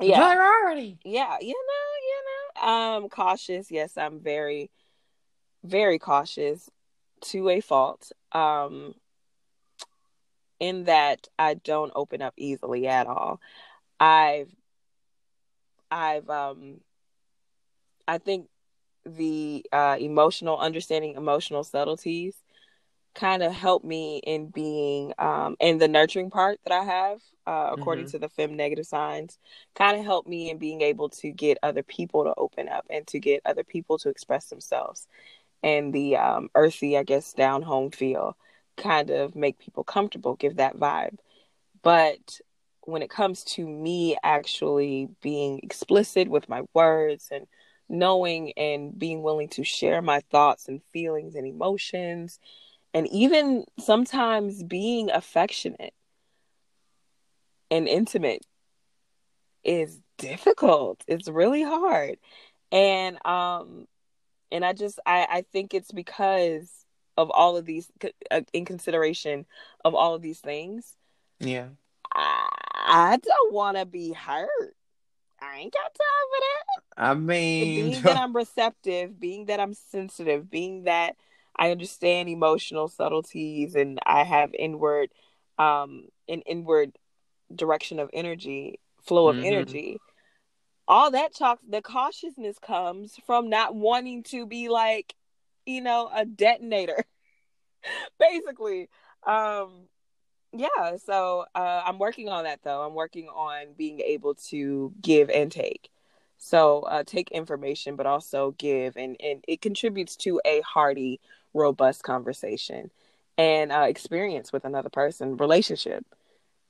[0.00, 0.16] yeah.
[0.18, 0.98] priority.
[1.04, 2.68] yeah you know you know.
[2.68, 3.70] Um cautious.
[3.70, 4.70] Yes i'm very
[5.64, 6.70] very cautious
[7.22, 8.94] to a fault um
[10.60, 13.40] in that i don't open up easily at all.
[13.98, 14.50] I've
[15.90, 16.80] i've um
[18.06, 18.48] i think
[19.06, 22.34] the uh emotional understanding emotional subtleties
[23.14, 27.70] kind of help me in being um in the nurturing part that i have uh
[27.72, 28.10] according Mhm.
[28.10, 29.38] to the fem negative signs
[29.74, 33.06] kind of help me in being able to get other people to open up and
[33.06, 35.06] to get other people to express themselves
[35.62, 38.36] and the um earthy i guess down home feel
[38.76, 41.16] kind of make people comfortable give that vibe
[41.82, 42.40] but
[42.82, 47.46] when it comes to me actually being explicit with my words and
[47.88, 52.38] knowing and being willing to share my thoughts and feelings and emotions
[52.94, 55.92] and even sometimes being affectionate
[57.70, 58.46] and intimate
[59.64, 61.02] is difficult.
[61.08, 62.18] It's really hard.
[62.70, 63.86] And um
[64.52, 66.70] and i just i i think it's because
[67.16, 67.90] of all of these
[68.30, 69.46] uh, in consideration
[69.84, 70.96] of all of these things.
[71.40, 71.68] Yeah.
[72.14, 72.48] i,
[72.86, 74.76] I don't want to be hurt.
[75.40, 77.10] I ain't got time for that.
[77.10, 81.16] I mean, being that I'm receptive, being that I'm sensitive, being that
[81.56, 85.10] I understand emotional subtleties and I have inward
[85.58, 86.98] um an inward
[87.54, 89.44] direction of energy, flow of Mhm.
[89.46, 90.00] energy.
[90.88, 95.14] All that talk the cautiousness comes from not wanting to be like,
[95.66, 97.04] you know, a detonator.
[98.18, 98.88] Basically.
[99.26, 99.88] Um
[100.52, 102.82] yeah, so uh, I'm working on that though.
[102.86, 105.90] I'm working on being able to give and take.
[106.38, 111.20] So uh, take information, but also give, and and it contributes to a hearty,
[111.54, 112.90] robust conversation
[113.38, 116.04] and uh, experience with another person, relationship,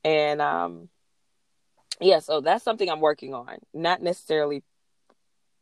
[0.05, 0.89] and um,
[2.01, 2.20] yeah.
[2.20, 3.59] So that's something I'm working on.
[3.72, 4.62] Not necessarily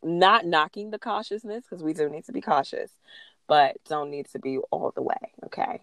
[0.03, 2.91] not knocking the cautiousness because we do need to be cautious,
[3.49, 5.33] but don't need to be all the way.
[5.47, 5.81] Okay,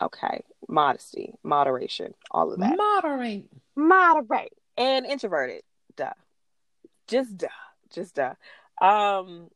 [0.00, 0.44] okay.
[0.68, 3.44] Modesty, moderation, all of that moderate.
[3.76, 5.62] moderate and introverted
[5.96, 6.10] duh
[7.06, 7.48] just duh
[7.92, 8.34] just duh
[8.80, 9.48] um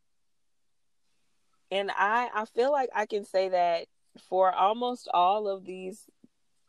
[1.70, 3.86] and i i feel like i can say that
[4.28, 6.04] for almost all of these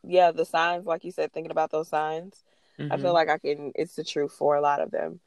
[0.06, 2.44] yeah the signs like you said thinking about those signs
[2.90, 3.14] i feel Mhm.
[3.14, 5.20] like i can it's the truth for a lot of them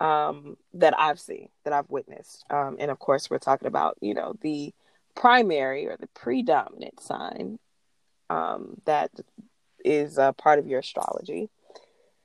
[0.00, 4.14] um that i've seen that i've witnessed um and of course we're talking about you
[4.14, 4.72] know the
[5.14, 7.58] primary or the predominant sign
[8.30, 9.10] um that
[9.84, 11.48] is a part of your astrology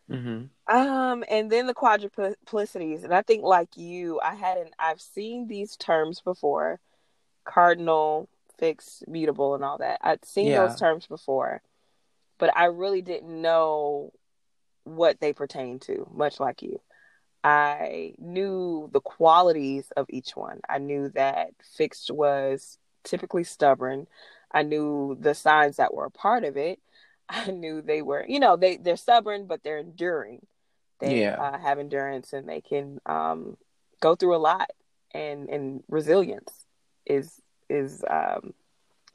[0.10, 0.45] Mm-hmm.
[0.68, 4.74] Um, and then the quadruplicities, and I think like you, I hadn't.
[4.80, 6.80] I've seen these terms before:
[7.52, 9.99] cardinal, fixed, mutable, and all that.
[10.02, 10.68] I'd seen Yeah.
[10.68, 11.62] those terms before,
[12.38, 14.14] but I really didn't know
[14.84, 16.08] what they pertain to.
[16.14, 16.80] Much like you,
[17.43, 20.62] I knew the qualities of each one.
[20.70, 24.08] I knew that fixed was typically stubborn.
[24.52, 26.80] I knew the signs that were a part of it.
[27.30, 30.45] I knew they were, you know, they they're stubborn, but they're enduring.
[30.99, 31.36] They Yeah.
[31.38, 33.58] uh, have endurance and they can um,
[34.02, 34.70] go through a lot.
[35.14, 36.66] And and resilience
[37.06, 37.41] is
[37.72, 38.53] is um,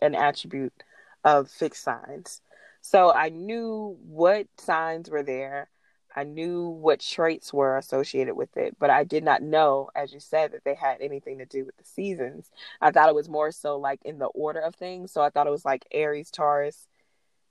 [0.01, 0.83] an attribute
[1.25, 2.41] of fixed signs.
[2.81, 5.69] So I knew what signs were there.
[6.15, 10.21] I knew what traits were associated with it, but I did not know, as you
[10.21, 12.51] said, that they had anything to do with the seasons.
[12.81, 15.13] I thought it was more so like in the order of things.
[15.13, 16.87] So I thought it was like Aries, Taurus,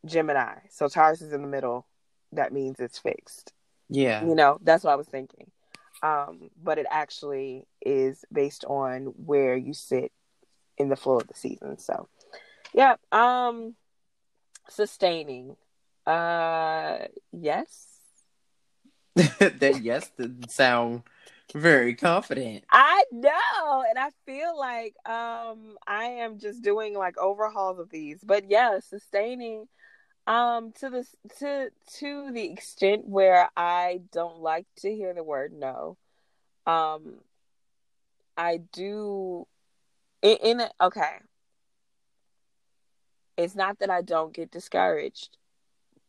[0.03, 0.55] Gemini.
[0.71, 1.85] So Taurus is in the middle.
[2.31, 3.53] That means it's fixed.
[3.87, 4.25] Yeah.
[4.25, 5.51] You know, that's what I was thinking.
[6.01, 10.11] Um, but it actually is based on where you sit
[10.77, 11.77] in the flow of the season.
[11.77, 12.07] So,
[12.73, 12.95] yeah.
[13.11, 13.75] Um,
[14.69, 15.55] sustaining.
[16.05, 17.95] Uh, yes.
[19.15, 21.03] that yes didn't sound
[21.53, 22.65] very confident.
[22.69, 28.19] I know, and I feel like um I am just doing like overhauls of these.
[28.23, 29.67] But yeah, sustaining
[30.27, 31.07] um to the
[31.39, 31.69] to
[31.99, 35.97] to the extent where I don't like to hear the word no.
[36.67, 37.19] Um
[38.35, 39.47] I do
[40.25, 41.17] in, in a, okay.
[43.37, 45.37] It's not that I don't get discouraged,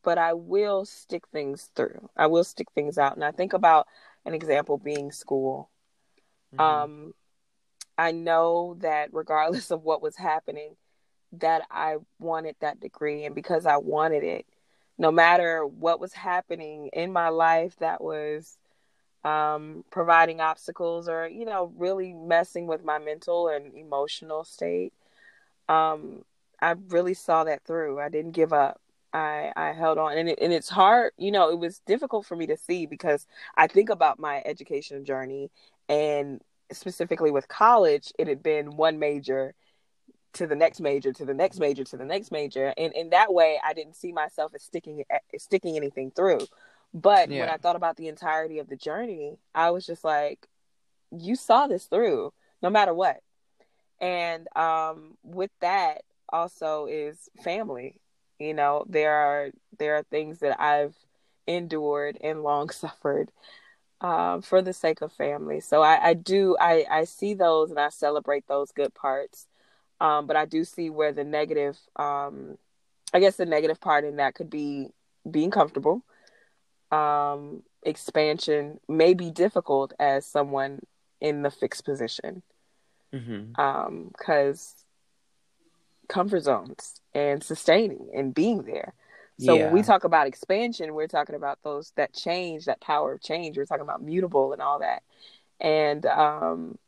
[0.02, 2.08] but I will stick things through.
[2.16, 3.14] I will stick things out.
[3.14, 3.86] And I think about
[4.24, 5.70] an example being school.
[6.54, 6.60] Mhm.
[6.60, 7.14] Um,
[7.98, 10.76] I know that regardless of what was happening,
[11.32, 14.46] that I wanted that degree, and because I wanted it,
[14.96, 18.56] no matter what was happening in my life that was
[19.26, 24.92] um, providing obstacles or you know really messing with my mental and emotional state,
[25.68, 26.24] um,
[26.62, 28.00] I really saw that through.
[28.00, 28.80] I didn't give up.
[29.12, 31.12] I I held on, and it, and it's hard.
[31.18, 35.04] You know, it was difficult for me to see because I think about my education
[35.04, 35.50] journey
[35.88, 36.40] and
[36.72, 39.54] specifically with college, it had been one major
[40.34, 43.32] to the next major to the next major to the next major, and in that
[43.34, 46.46] way, I didn't see myself as sticking as sticking anything through.
[46.96, 50.48] But when I thought about the entirety of the journey, I was just like,
[51.10, 52.32] "You saw this through,
[52.62, 53.20] no matter what."
[54.00, 58.00] And um, with that, also is family.
[58.38, 60.96] You know, there are there are things that I've
[61.46, 63.30] endured and long suffered
[64.00, 65.60] um, for the sake of family.
[65.60, 69.46] So I, I do I, I see those and I celebrate those good parts.
[70.00, 72.56] Um, but I do see where the negative um,
[73.12, 74.88] I guess the negative part in that could be
[75.30, 76.02] being comfortable.
[76.96, 80.80] Um, expansion may be difficult as someone
[81.20, 82.42] in the fixed position.
[83.12, 83.58] Mhm.
[83.58, 84.84] um because
[86.08, 88.94] comfort zones and sustaining and being there.
[89.38, 93.20] So when we talk about expansion we're talking about those that change that power of
[93.20, 93.56] change.
[93.56, 95.02] We're talking about mutable and all that.
[95.60, 96.78] And um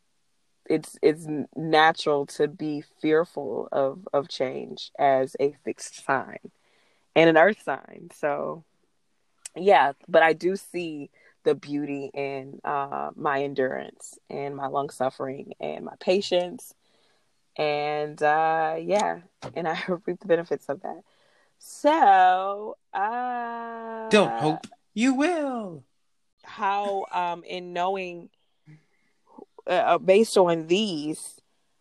[0.69, 6.51] it's it's natural to be fearful of of change as a fixed sign
[7.17, 8.11] and an earth sign.
[8.15, 8.65] So
[9.61, 11.11] yeah but i do see
[11.45, 16.75] the beauty in uh, my endurance and my long suffering and my patience
[17.57, 19.21] and uh, yeah
[19.55, 21.03] and i reap the benefits of that
[21.59, 25.85] so uh Don't hope you will.
[26.45, 28.31] how um in knowing
[29.67, 31.41] uh, based on these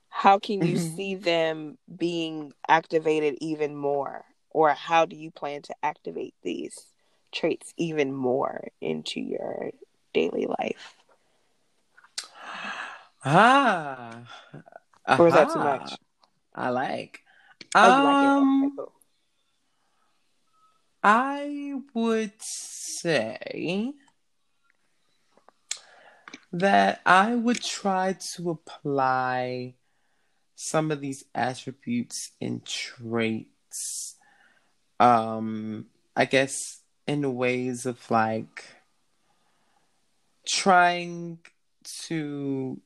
[0.10, 0.96] how can you Mhm.
[0.96, 6.94] see them being activated even more or how do you plan to activate these
[7.38, 9.72] traits even more into your
[10.14, 10.96] daily life
[13.24, 14.22] Ah.
[15.20, 15.98] or is that too much
[16.56, 17.22] I like.
[17.76, 17.96] oh like
[18.30, 18.94] Um, cool.
[21.04, 23.94] I would say
[26.52, 29.76] that I would try to apply
[30.56, 34.16] some of these attributes and traits,
[35.00, 35.86] um,
[36.16, 38.66] I guess, in ways of like
[40.46, 41.40] trying
[42.08, 42.80] to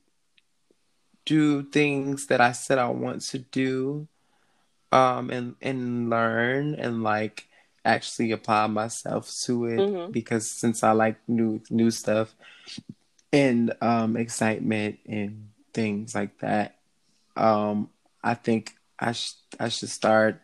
[1.24, 4.08] do things that I said I want to do,
[4.90, 7.46] um, and and learn and like
[7.84, 10.12] actually apply myself to it Mhm.
[10.12, 12.34] because since I like new new stuff
[13.32, 16.76] and um excitement and things like that,
[17.36, 17.90] um,
[18.22, 20.40] I think I sh- I should start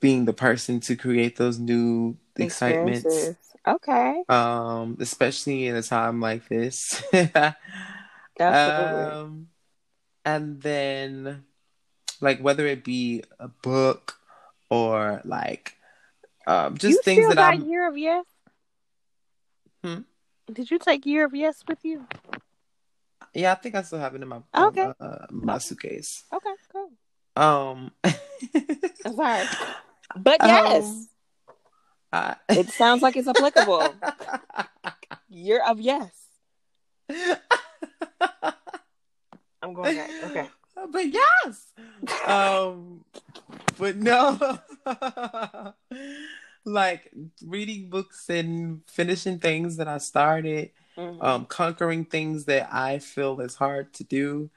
[0.00, 3.34] being the person to create those new excitements.
[3.66, 4.22] Okay.
[4.28, 7.02] Um, especially in a time like this.
[7.12, 9.04] Absolutely.
[9.04, 9.48] Um,
[10.24, 11.44] and then,
[12.20, 14.18] like, whether it be a book
[14.70, 15.74] or like
[16.46, 17.68] um, just you things that I'm.
[17.68, 18.24] Year of Yes?
[19.84, 20.00] Hmm?
[20.52, 22.06] Did you take Year of Yes with you?
[23.34, 24.92] Yeah, I think I still have it in my Okay.
[24.98, 26.24] uh, my suitcase.
[26.32, 26.90] Okay, cool.
[27.36, 29.46] Um, I'm sorry.
[30.16, 31.08] But yes, Um,
[32.12, 32.36] I...
[32.48, 33.94] it sounds like it's applicable.
[35.28, 36.10] Year of Yes.
[39.62, 40.10] I'm going back.
[40.24, 40.48] Okay.
[40.90, 41.72] but yes.
[42.26, 43.04] Um,
[43.78, 44.58] but no.
[46.64, 47.10] like
[47.44, 51.22] reading books and finishing things that I started, Mhm.
[51.22, 54.50] um, conquering things that I feel is hard to do,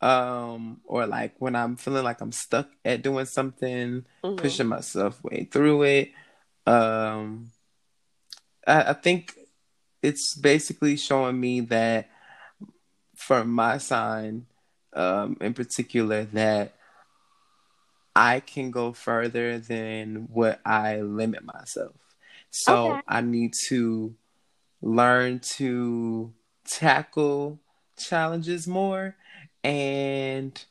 [0.00, 4.36] um, or like when I'm feeling like I'm stuck at doing something, Mhm.
[4.36, 6.12] pushing myself way through it.
[6.66, 7.50] Um,
[8.66, 9.36] I, I think
[10.02, 12.08] it's basically showing me that
[13.16, 14.46] for my sign,
[14.92, 16.74] um, in particular, that
[18.14, 21.94] I can go further than what I limit myself.
[22.50, 23.02] So Okay.
[23.08, 24.14] I need to
[24.80, 26.32] learn to
[26.64, 27.58] tackle
[27.96, 29.16] challenges more
[29.68, 30.64] and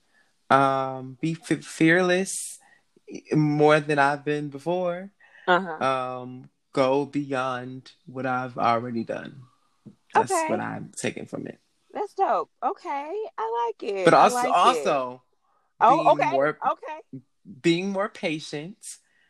[0.50, 2.60] um, be f- fearless
[3.32, 5.12] more than I've been before.
[5.48, 5.84] Uh-huh.
[5.84, 9.44] Um, go beyond what I've already done.
[10.14, 10.50] That's Okay.
[10.50, 11.60] what I'm taking from it.
[11.94, 12.50] That's dope.
[12.64, 13.14] Okay.
[13.38, 14.06] I like it.
[14.06, 14.56] But also, like it.
[14.56, 15.22] also
[15.80, 16.32] Oh, being okay.
[16.32, 17.00] more Okay.
[17.62, 18.78] being more patient,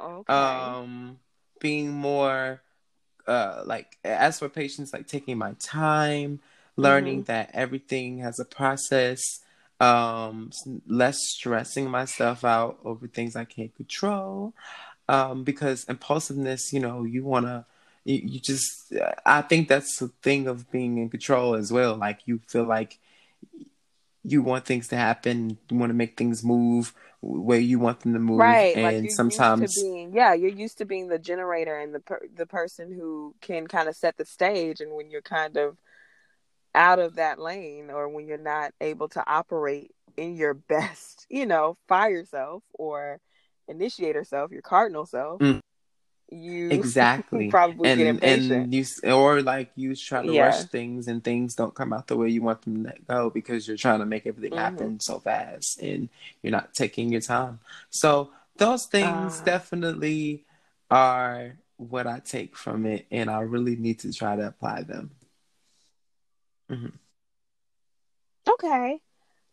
[0.01, 0.33] Okay.
[0.33, 1.19] um,
[1.59, 2.61] being more
[3.27, 6.39] uh, like as for patience, like taking my time,
[6.77, 7.23] learning Mm-hmm.
[7.23, 9.41] that everything has a process,
[9.79, 10.51] um,
[10.87, 14.53] less stressing myself out over things I can't control,
[15.07, 17.65] um, because impulsiveness, you know, you wanna.
[18.03, 18.93] You, you just,
[19.25, 21.97] I think that's the thing of being in control as well.
[21.97, 22.99] Like you feel like
[24.23, 28.13] you want things to happen, you want to make things move where you want them
[28.13, 28.75] to move, right.
[28.75, 31.93] and like you're sometimes used to being yeah, you're used to being the generator and
[31.93, 35.57] the per- the person who can kind of set the stage and when you're kind
[35.57, 35.77] of
[36.77, 41.45] out of that lane or when you're not able to operate in your best, you
[41.45, 43.19] know, fire self or
[43.67, 45.59] initiator self, your cardinal self, Mm.
[46.31, 48.51] you exactly probably and get impatient.
[48.51, 50.45] and you or like you try to Yeah.
[50.45, 53.67] rush things and things don't come out the way you want them to go because
[53.67, 54.61] you're trying to make everything Mhm.
[54.61, 56.09] happen so fast and
[56.43, 57.59] you're not taking your time
[57.89, 59.45] so those things Ah.
[59.45, 60.45] definitely
[60.91, 65.11] are what i take from it and i really need to try to apply them
[68.49, 68.99] Okay.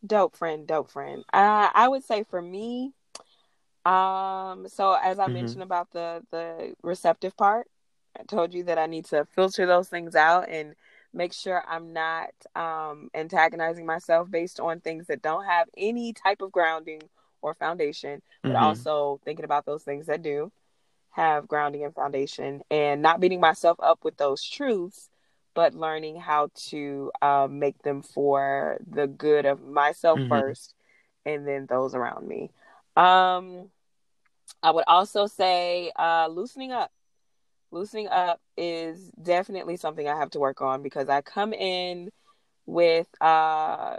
[0.07, 1.25] Dope friend, dope friend.
[1.33, 2.93] Uh, I would say for me,
[3.85, 5.33] um, so as I Mhm.
[5.35, 7.69] mentioned about the the receptive part,
[8.19, 10.75] I told you that I need to filter those things out and
[11.13, 16.43] make sure I'm not um antagonizing myself based on things that don't have any type
[16.43, 17.03] of grounding
[17.43, 18.57] or foundation, but Mhm.
[18.57, 20.53] also thinking about those things that do
[21.11, 25.09] have grounding and foundation and not beating myself up with those truths
[25.55, 30.29] but learning how to um, make them for the good of myself Mhm.
[30.29, 30.75] first
[31.25, 32.51] and then those around me
[32.97, 33.71] um,
[34.63, 36.91] i would also say uh, loosening up
[37.71, 42.11] loosening up is definitely something i have to work on because i come in
[42.67, 43.97] with uh,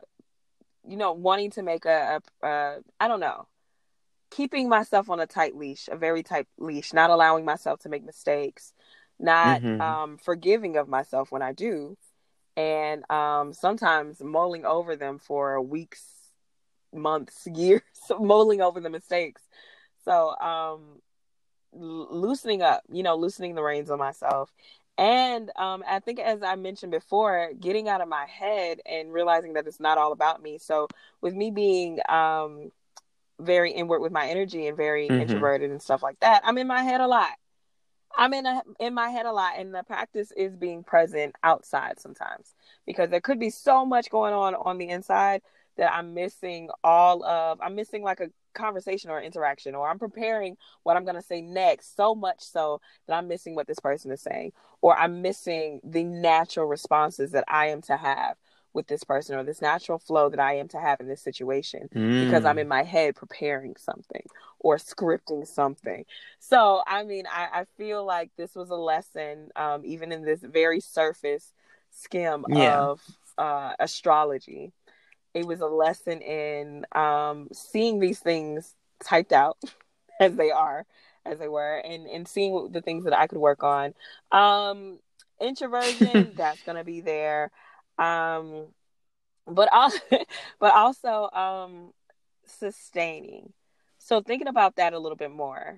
[0.88, 3.48] you know wanting to make a, a, a i don't know
[4.32, 8.04] keeping myself on a tight leash, a very tight leash, not allowing myself to make
[8.04, 8.74] mistakes,
[9.20, 9.80] not Mhm.
[9.80, 11.98] um, forgiving of myself when I do,
[12.58, 16.04] and um, sometimes mulling over them for weeks,
[16.94, 17.82] months, years,
[18.20, 19.42] mulling over the mistakes.
[20.04, 21.02] So, um,
[21.74, 24.52] l- loosening up, you know, loosening the reins on myself.
[24.98, 29.54] And um, I think, as I mentioned before, getting out of my head and realizing
[29.54, 30.58] that it's not all about me.
[30.58, 30.88] So,
[31.22, 32.72] with me being um,
[33.40, 35.20] very inward with my energy and very Mhm.
[35.20, 37.32] introverted and stuff like that, I'm in my head a lot.
[38.18, 42.00] I'm in a, in my head a lot, and the practice is being present outside
[42.00, 42.54] sometimes
[42.86, 45.42] because there could be so much going on on the inside
[45.78, 47.60] that I'm missing all of.
[47.62, 51.42] I'm missing like a conversation or interaction, or I'm preparing what I'm going to say
[51.42, 55.82] next so much so that I'm missing what this person is saying, or I'm missing
[55.84, 58.38] the natural responses that I am to have
[58.76, 61.90] with this person, or this natural flow that I am to have in this situation
[62.20, 62.50] because Mm.
[62.52, 64.24] I'm in my head preparing something
[64.60, 66.06] or scripting something.
[66.40, 70.42] So, I mean, I, I feel like this was a lesson, um, even in this
[70.42, 71.54] very surface
[71.92, 72.88] skim Yeah.
[72.88, 73.02] of
[73.38, 74.74] uh, astrology.
[75.34, 79.58] It was a lesson in um, seeing these things typed out
[80.20, 80.86] as they are
[81.26, 83.94] as they were, and and seeing the things that I could work on.
[84.32, 85.00] Um,
[85.42, 87.52] introversion, that's gonna be there.
[87.98, 88.68] Um,
[89.48, 90.00] but also,
[90.60, 91.94] but also um,
[92.46, 93.54] sustaining.
[93.98, 95.78] So thinking about that a little bit more,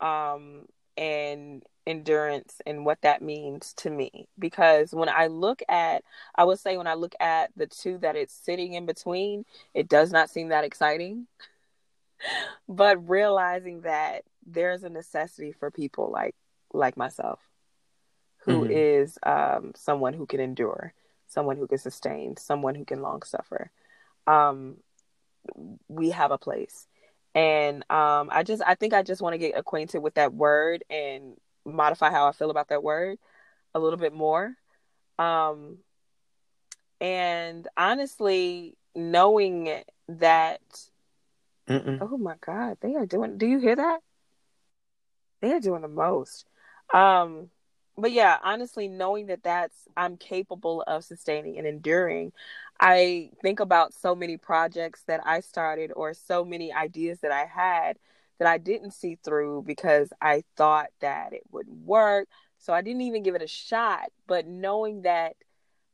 [0.00, 4.28] um, and endurance and what that means to me.
[4.38, 6.02] Because when I look at,
[6.34, 9.44] I would say when I look at the two that it's sitting in between,
[9.74, 11.26] it does not seem that exciting.
[12.68, 16.34] but realizing that there's a necessity for people like
[16.72, 17.40] like myself
[18.38, 18.72] who mm-hmm.
[18.72, 20.92] is um, someone who can endure
[21.28, 23.70] someone who can sustain someone who can long suffer
[24.26, 24.76] um,
[25.88, 26.86] we have a place
[27.34, 30.84] and um, i just i think i just want to get acquainted with that word
[30.90, 33.18] and modify how i feel about that word
[33.74, 34.54] a little bit more
[35.18, 35.78] um,
[37.00, 40.60] and honestly knowing that
[41.68, 41.98] Mm-mm.
[42.00, 43.36] Oh my God, they are doing.
[43.36, 44.00] Do you hear that?
[45.42, 46.46] They are doing the most.
[46.92, 47.50] Um,
[47.98, 52.32] but yeah, honestly, knowing that that's I'm capable of sustaining and enduring,
[52.80, 57.44] I think about so many projects that I started or so many ideas that I
[57.46, 57.98] had
[58.38, 62.28] that I didn't see through because I thought that it would work.
[62.58, 64.10] So I didn't even give it a shot.
[64.28, 65.34] But knowing that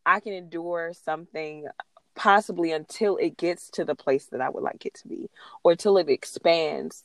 [0.05, 1.67] I can endure something
[2.15, 5.31] possibly until it gets to the place that I would like it to be
[5.63, 7.05] or until it expands.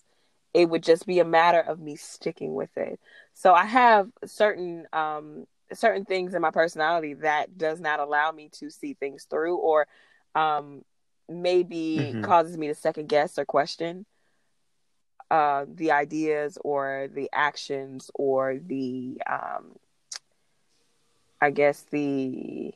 [0.53, 2.99] It would just be a matter of me sticking with it.
[3.33, 8.49] So I have certain um certain things in my personality that does not allow me
[8.53, 9.87] to see things through or
[10.35, 10.83] um
[11.27, 12.23] maybe mm-hmm.
[12.23, 14.05] causes me to second guess or question
[15.29, 19.75] uh the ideas or the actions or the um
[21.41, 22.73] I guess the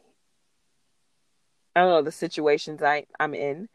[1.75, 3.67] I don't know the situations I I'm in,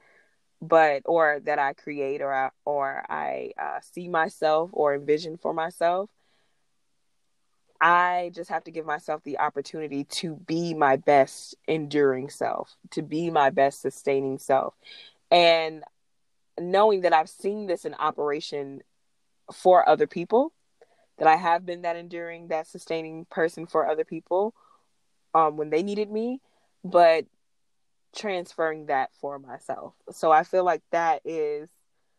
[0.60, 5.52] but or that I create or I, or I uh, see myself or envision for
[5.52, 6.10] myself.
[7.80, 13.02] I just have to give myself the opportunity to be my best enduring self, to
[13.02, 14.74] be my best sustaining self.
[15.30, 15.84] And
[16.58, 18.82] knowing that I've seen this in operation
[19.52, 20.52] for other people,
[21.18, 24.54] that I have been that enduring, that sustaining person for other people
[25.34, 26.40] um, when they needed me,
[26.84, 27.26] but
[28.14, 29.94] transferring that for myself.
[30.10, 31.68] So I feel like that is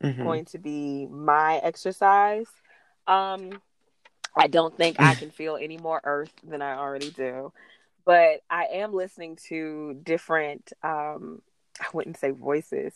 [0.03, 0.23] mm-hmm.
[0.23, 2.47] going to be my exercise.
[3.07, 3.61] Um
[4.35, 7.51] I don't think I can feel any more earth than I already do.
[8.05, 11.41] But I am listening to different um
[11.79, 12.93] I wouldn't say voices,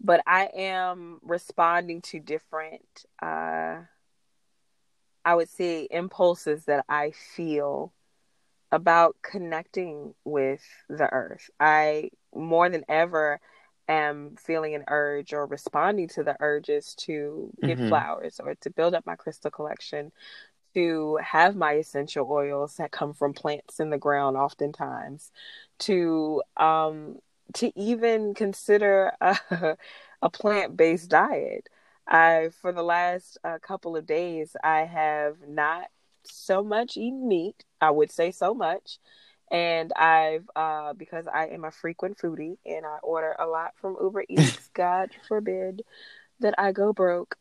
[0.00, 3.78] but I am responding to different uh
[5.24, 7.92] I would say impulses that I feel
[8.70, 11.48] about connecting with the earth.
[11.60, 13.40] I more than ever
[13.88, 17.88] am feeling an urge or responding to the urges to get mm-hmm.
[17.88, 20.12] flowers or to build up my crystal collection,
[20.74, 25.30] to have my essential oils that come from plants in the ground oftentimes,
[25.80, 27.18] to um
[27.52, 29.36] to even consider a,
[30.22, 31.68] a plant-based diet.
[32.06, 35.88] I for the last uh, couple of days I have not
[36.24, 37.64] so much eaten meat.
[37.80, 38.98] I would say so much.
[39.50, 43.96] And I've uh because I am a frequent foodie and I order a lot from
[44.00, 45.82] Uber Eats, God forbid
[46.40, 47.36] that I go broke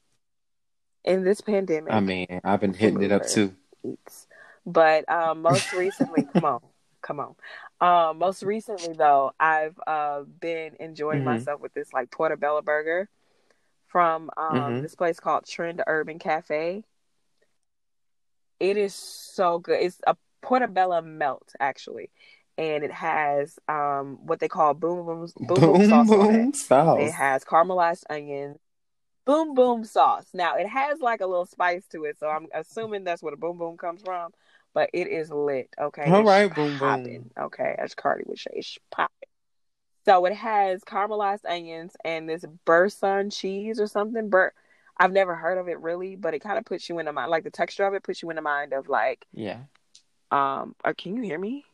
[1.04, 1.94] in this pandemic.
[1.94, 3.56] I mean, I've been hitting it up too.
[3.84, 4.28] Eats.
[4.66, 6.62] But um most recently, come on,
[7.02, 7.36] come on.
[7.82, 11.26] Um most recently though, I've uh been enjoying mm-hmm.
[11.26, 13.10] myself with this like portobello burger
[13.88, 14.82] from um mm-hmm.
[14.82, 16.84] this place called Trend Urban Cafe.
[18.60, 19.80] It is so good.
[19.82, 22.12] It's a portobello melt actually,
[22.58, 26.08] and it has um what they call boom boom boom boom, sauce.
[26.08, 26.56] Boom it.
[26.56, 27.00] sauce.
[27.00, 28.60] It has caramelized onions,
[29.26, 30.28] boom boom sauce.
[30.34, 33.38] Now it has like a little spice to it, so I'm assuming that's where the
[33.38, 34.32] boom boom comes from.
[34.76, 35.70] But it is lit.
[35.80, 36.04] Okay.
[36.12, 37.32] All it's right, boom popping.
[37.36, 37.46] boom.
[37.46, 39.30] Okay, as Cardi would say, it's popping.
[40.06, 44.30] So it has caramelized onions and this Boursin cheese or something.
[44.30, 44.54] Bur-
[44.98, 47.32] I've never heard of it really, but it kind of puts you in the mind,
[47.32, 49.60] like the texture of it puts you in the mind of like, yeah.
[50.34, 51.66] Um, or uh, can you hear me?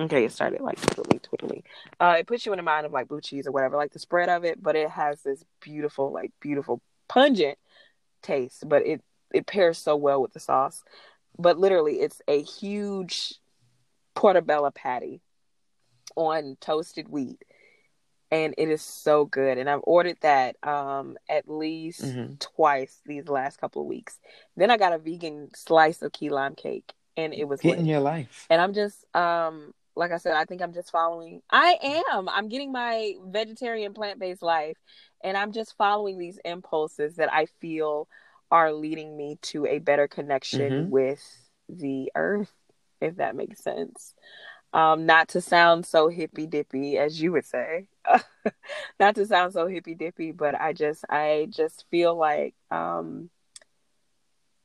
[0.00, 1.62] Okay, it started like twiddly twiddly.
[1.98, 3.98] Uh, it puts you in the mind of like blue cheese or whatever, like the
[3.98, 7.58] spread of it, but it has this beautiful, like beautiful, pungent
[8.22, 8.68] taste.
[8.68, 9.02] But it
[9.34, 10.84] it pairs so well with the sauce.
[11.36, 13.34] But literally, it's a huge
[14.14, 15.20] portobello patty
[16.16, 17.42] on toasted wheat
[18.30, 19.58] and it is so good.
[19.58, 22.34] And I've ordered that um, at least mm-hmm.
[22.38, 24.18] twice these last couple of weeks.
[24.56, 28.00] Then I got a vegan slice of key lime cake, and it was getting your
[28.00, 28.46] life.
[28.50, 31.42] And I'm just, um, like I said, I think I'm just following.
[31.50, 32.28] I am.
[32.28, 34.78] I'm getting my vegetarian plant based life,
[35.22, 38.08] and I'm just following these impulses that I feel
[38.50, 40.90] are leading me to a better connection Mhm.
[40.90, 42.52] with the earth,
[43.00, 44.14] if that makes sense.
[44.72, 47.88] Um, not to sound so hippy dippy as you would say,
[49.00, 53.30] not to sound so hippy dippy, but I just, I just feel like, um,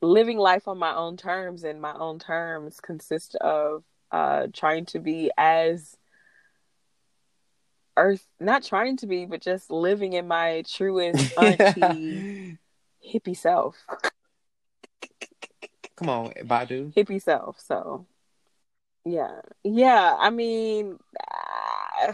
[0.04, 5.00] living life on my own terms and my own terms consist of, uh, trying to
[5.00, 5.98] be as
[7.98, 12.58] earth, not trying to be, but just living in my truest auntie
[13.06, 13.76] hippie self.
[15.96, 16.94] Come on, Badu.
[16.94, 17.60] hippie self.
[17.60, 18.06] So,
[19.06, 20.16] yeah, yeah.
[20.18, 20.98] I mean,
[22.04, 22.14] uh,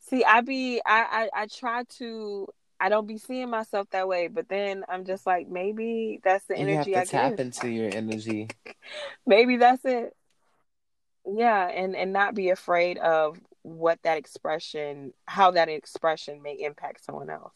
[0.00, 2.48] see, I be, I, I, I try to.
[2.82, 6.58] I don't be seeing myself that way, but then I'm just like, maybe that's the
[6.58, 7.40] You have energy to I tap give.
[7.40, 8.48] into your energy.
[9.26, 10.16] Maybe that's it.
[11.24, 17.04] Yeah, and and not be afraid of what that expression, how that expression may impact
[17.04, 17.54] someone else,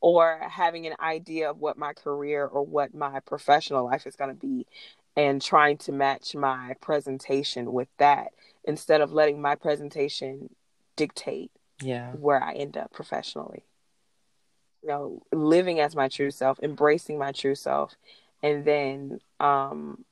[0.00, 4.30] or having an idea of what my career or what my professional life is going
[4.30, 4.66] to be,
[5.16, 8.28] and trying to match my presentation with that
[8.64, 10.54] instead of letting my presentation
[10.94, 11.50] dictate
[11.82, 12.12] Yeah.
[12.12, 13.64] where I end up professionally.
[14.82, 17.94] You know, living as my true self, embracing my true self,
[18.42, 20.04] and then um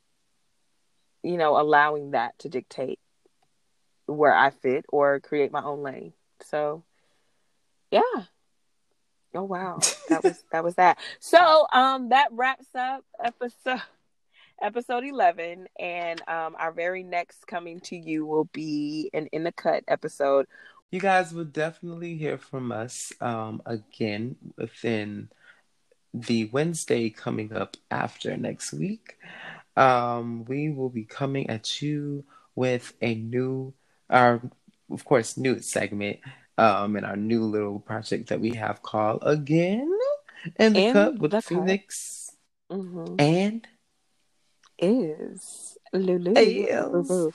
[1.23, 2.99] you know, allowing that to dictate
[4.07, 6.13] where I fit or create my own lane.
[6.45, 6.85] So,
[7.91, 8.01] yeah.
[9.35, 10.99] Oh wow, that was that was that.
[11.21, 13.83] So, um, that wraps up episode
[14.61, 19.53] episode eleven, and um, our very next coming to you will be an in the
[19.53, 20.47] cut episode.
[20.91, 25.29] You guys will definitely hear from us um, again within
[26.15, 29.17] the Wednesday coming up after next week.
[29.77, 32.25] Um, we will be coming at you
[32.55, 33.75] with a new,
[34.09, 34.41] our
[34.91, 36.19] of course, new segment
[36.57, 39.91] um, in our new little project that we have called Again
[40.59, 42.29] in the Cut with the Phoenix
[42.71, 43.15] Mm-hmm.
[43.19, 43.67] and
[44.79, 46.33] Is Lulu.
[46.35, 47.09] Yes.
[47.09, 47.33] So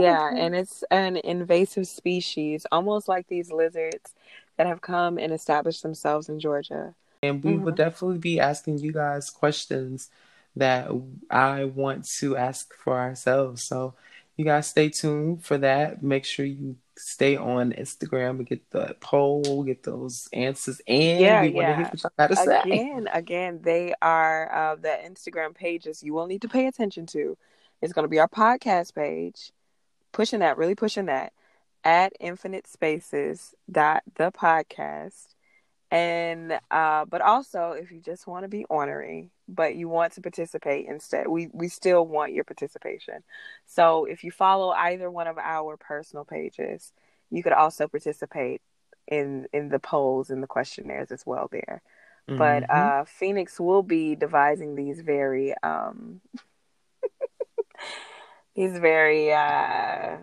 [0.00, 4.14] yeah, and it's an invasive species, almost like these lizards
[4.56, 6.94] that have come and established themselves in Georgia.
[7.22, 7.76] And we will Mhm.
[7.76, 10.10] definitely be asking you guys questions
[10.56, 10.90] that
[11.30, 13.62] I want to ask for ourselves.
[13.62, 13.94] So
[14.36, 16.02] you guys stay tuned for that.
[16.02, 21.42] Make sure you stay on Instagram and get the poll, get those answers, and Yeah,
[21.42, 21.76] we want to yeah.
[21.76, 22.60] hear what y'all got to say.
[22.60, 27.36] Again, again, they are uh, the Instagram pages you will need to pay attention to.
[27.82, 29.52] It's going to be our podcast page,
[30.12, 31.32] pushing that, really pushing that,
[31.84, 35.34] at infinite spaces dot the podcast.
[35.90, 40.20] And uh, but also if you just want to be ornery, but you want to
[40.20, 43.22] participate instead, we we still want your participation.
[43.66, 46.92] So if you follow either one of our personal pages,
[47.30, 48.62] you could also participate
[49.08, 51.82] in in the polls and the questionnaires as well there.
[52.36, 52.70] But Mhm.
[52.70, 56.20] uh, Phoenix will be devising these very um,
[58.60, 60.18] these very uh,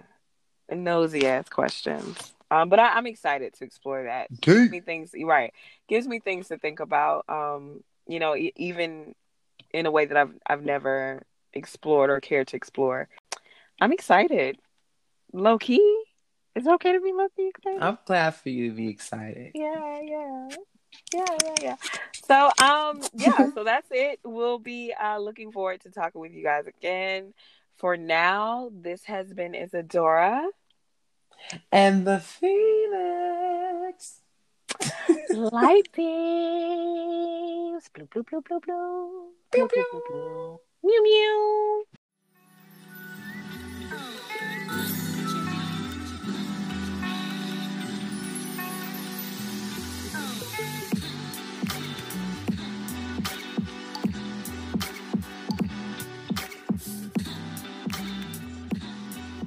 [0.72, 2.34] nosy ass questions.
[2.52, 4.28] Um, but I, I'm excited to explore that.
[4.40, 5.54] Gives me things right.
[5.90, 7.26] Gives me things to think about.
[7.28, 9.16] Um, you know, e- even
[9.74, 11.24] in a way that I've I've never
[11.54, 13.10] explored or cared to explore.
[13.82, 14.58] I'm excited.
[15.34, 16.04] Low key.
[16.56, 17.82] It's okay to be low key excited.
[17.82, 19.52] I'm glad for you to be excited.
[19.56, 20.50] Yeah, yeah.
[21.14, 21.76] Yeah, yeah, yeah.
[22.26, 24.20] So um yeah, so that's it.
[24.24, 27.34] We'll be uh looking forward to talking with you guys again.
[27.78, 30.50] For now, this has been Isadora.
[31.72, 34.22] And the Phoenix.
[35.30, 37.88] Light beams.
[37.94, 39.30] Blue, blue, blue, blue, blue.
[39.54, 39.86] Pew, Blue, blue, pew.
[39.92, 40.60] blue, blue.
[40.84, 41.86] Mew, mew.